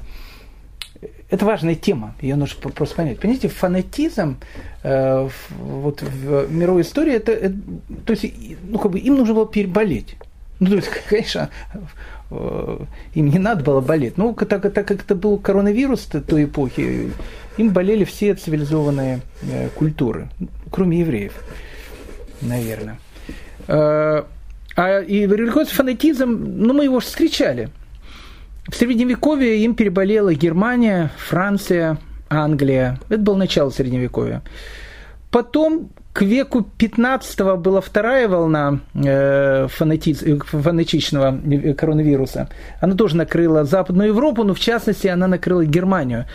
[1.29, 3.19] Это важная тема, ее нужно просто понять.
[3.19, 4.37] Понимаете, фанатизм
[4.83, 7.55] э, вот в мировой истории, это, это,
[8.05, 8.25] то есть,
[8.67, 10.15] ну, как бы им нужно было переболеть.
[10.59, 11.49] Ну, то есть, конечно,
[12.29, 12.79] э,
[13.15, 14.17] им не надо было болеть.
[14.17, 17.11] Ну, так, так как это был коронавирус той эпохи,
[17.57, 20.29] им болели все цивилизованные э, культуры,
[20.69, 21.33] кроме евреев,
[22.41, 22.99] наверное.
[23.67, 24.23] Э,
[24.75, 27.69] а и религиозный фанатизм, ну, мы его встречали.
[28.67, 31.97] В Средневековье им переболела Германия, Франция,
[32.29, 32.99] Англия.
[33.09, 34.41] Это было начало Средневековья.
[35.29, 40.13] Потом к веку 15 была вторая волна э, фанати...
[40.13, 41.39] фанатичного
[41.77, 42.49] коронавируса.
[42.81, 46.25] Она тоже накрыла Западную Европу, но в частности она накрыла Германию.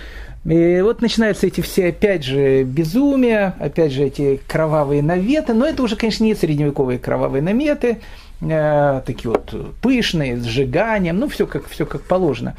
[0.48, 5.54] И вот начинаются эти все, опять же, безумия, опять же, эти кровавые наветы.
[5.54, 7.98] Но это уже, конечно, не средневековые кровавые наметы,
[8.40, 9.52] э, такие вот
[9.82, 12.56] пышные, с сжиганием, ну, все как, все как положено.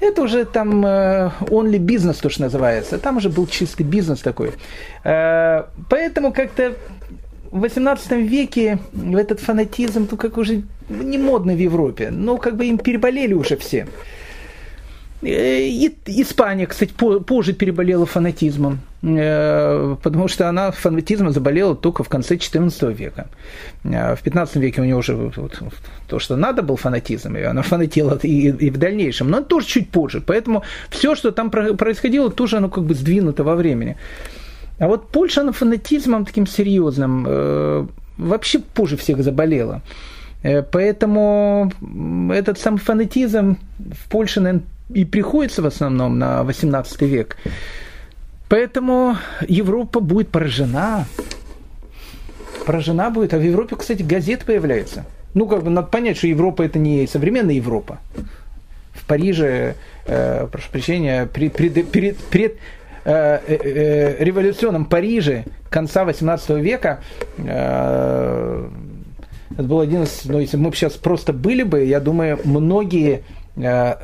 [0.00, 2.98] Это уже там э, only бизнес, то, что называется.
[2.98, 4.52] Там уже был чистый бизнес такой.
[5.04, 6.74] Э, поэтому как-то
[7.52, 8.80] в 18 веке
[9.14, 12.10] этот фанатизм, ну, как уже не модно в Европе.
[12.10, 13.86] Но как бы им переболели уже все.
[15.20, 22.92] И Испания, кстати, позже переболела фанатизмом, потому что она фанатизмом заболела только в конце XIV
[22.92, 23.26] века.
[23.82, 25.60] В XV веке у нее уже вот,
[26.06, 29.90] то, что надо, был фанатизм, и она фанатела и, и в дальнейшем, но тоже чуть
[29.90, 30.20] позже.
[30.20, 33.96] Поэтому все, что там происходило, тоже оно как бы сдвинуто во времени.
[34.78, 37.86] А вот Польша, она фанатизмом таким серьезным э,
[38.16, 39.82] вообще позже всех заболела.
[40.44, 41.72] Э, поэтому
[42.32, 47.36] этот сам фанатизм в Польше, наверное, и приходится в основном на 18 век.
[48.48, 49.16] Поэтому
[49.46, 51.04] Европа будет поражена.
[52.66, 53.34] Поражена будет.
[53.34, 55.04] А в Европе, кстати, газет появляется.
[55.34, 57.98] Ну, как бы надо понять, что Европа это не современная Европа.
[58.94, 59.74] В Париже,
[60.06, 62.56] э, прошу прощения, пред, пред, пред, пред
[63.04, 67.00] э, э, э революционном Париже конца 18 века
[67.36, 68.68] э,
[69.52, 73.24] это был один из, ну, если бы мы сейчас просто были бы, я думаю, многие
[73.56, 73.94] э,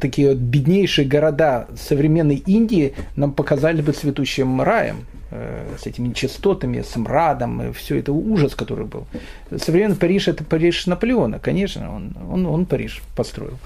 [0.00, 6.82] такие вот беднейшие города современной Индии нам показали бы цветущим раем э, с этими нечистотами,
[6.82, 9.06] с мрадом, и все это ужас, который был.
[9.56, 13.58] Современный Париж– это Париж Наполеона, конечно, он, он, он Париж построил.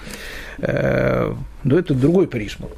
[0.59, 1.35] Э,
[1.65, 2.71] но это другой Париж был.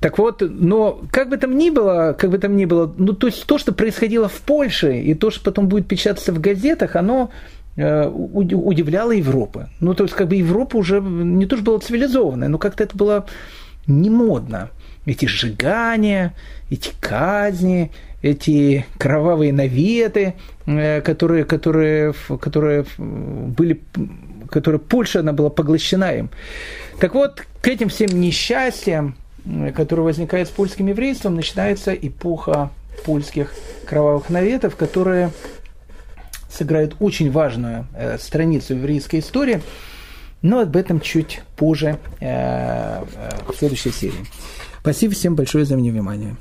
[0.00, 3.28] Так вот, но как бы там ни было, как бы там ни было, ну то
[3.28, 7.30] есть то, что происходило в Польше, и то, что потом будет печататься в газетах, оно
[7.76, 9.70] удивляла Европа.
[9.80, 12.96] Ну, то есть, как бы Европа уже не то, что была цивилизованная, но как-то это
[12.96, 13.26] было
[13.86, 14.70] не модно.
[15.06, 16.34] Эти сжигания,
[16.70, 17.90] эти казни,
[18.22, 20.34] эти кровавые наветы,
[20.66, 23.80] э, которые, которые, которые были,
[24.48, 26.30] которые Польша, она была поглощена им.
[27.00, 32.70] Так вот, к этим всем несчастьям, э, которые возникают с польским еврейством, начинается эпоха
[33.04, 33.52] польских
[33.86, 35.30] кровавых наветов, которые
[36.52, 39.62] сыграют очень важную э, страницу еврейской истории,
[40.42, 44.26] но об этом чуть позже э, э, в следующей серии.
[44.80, 46.36] Спасибо всем большое за внимание.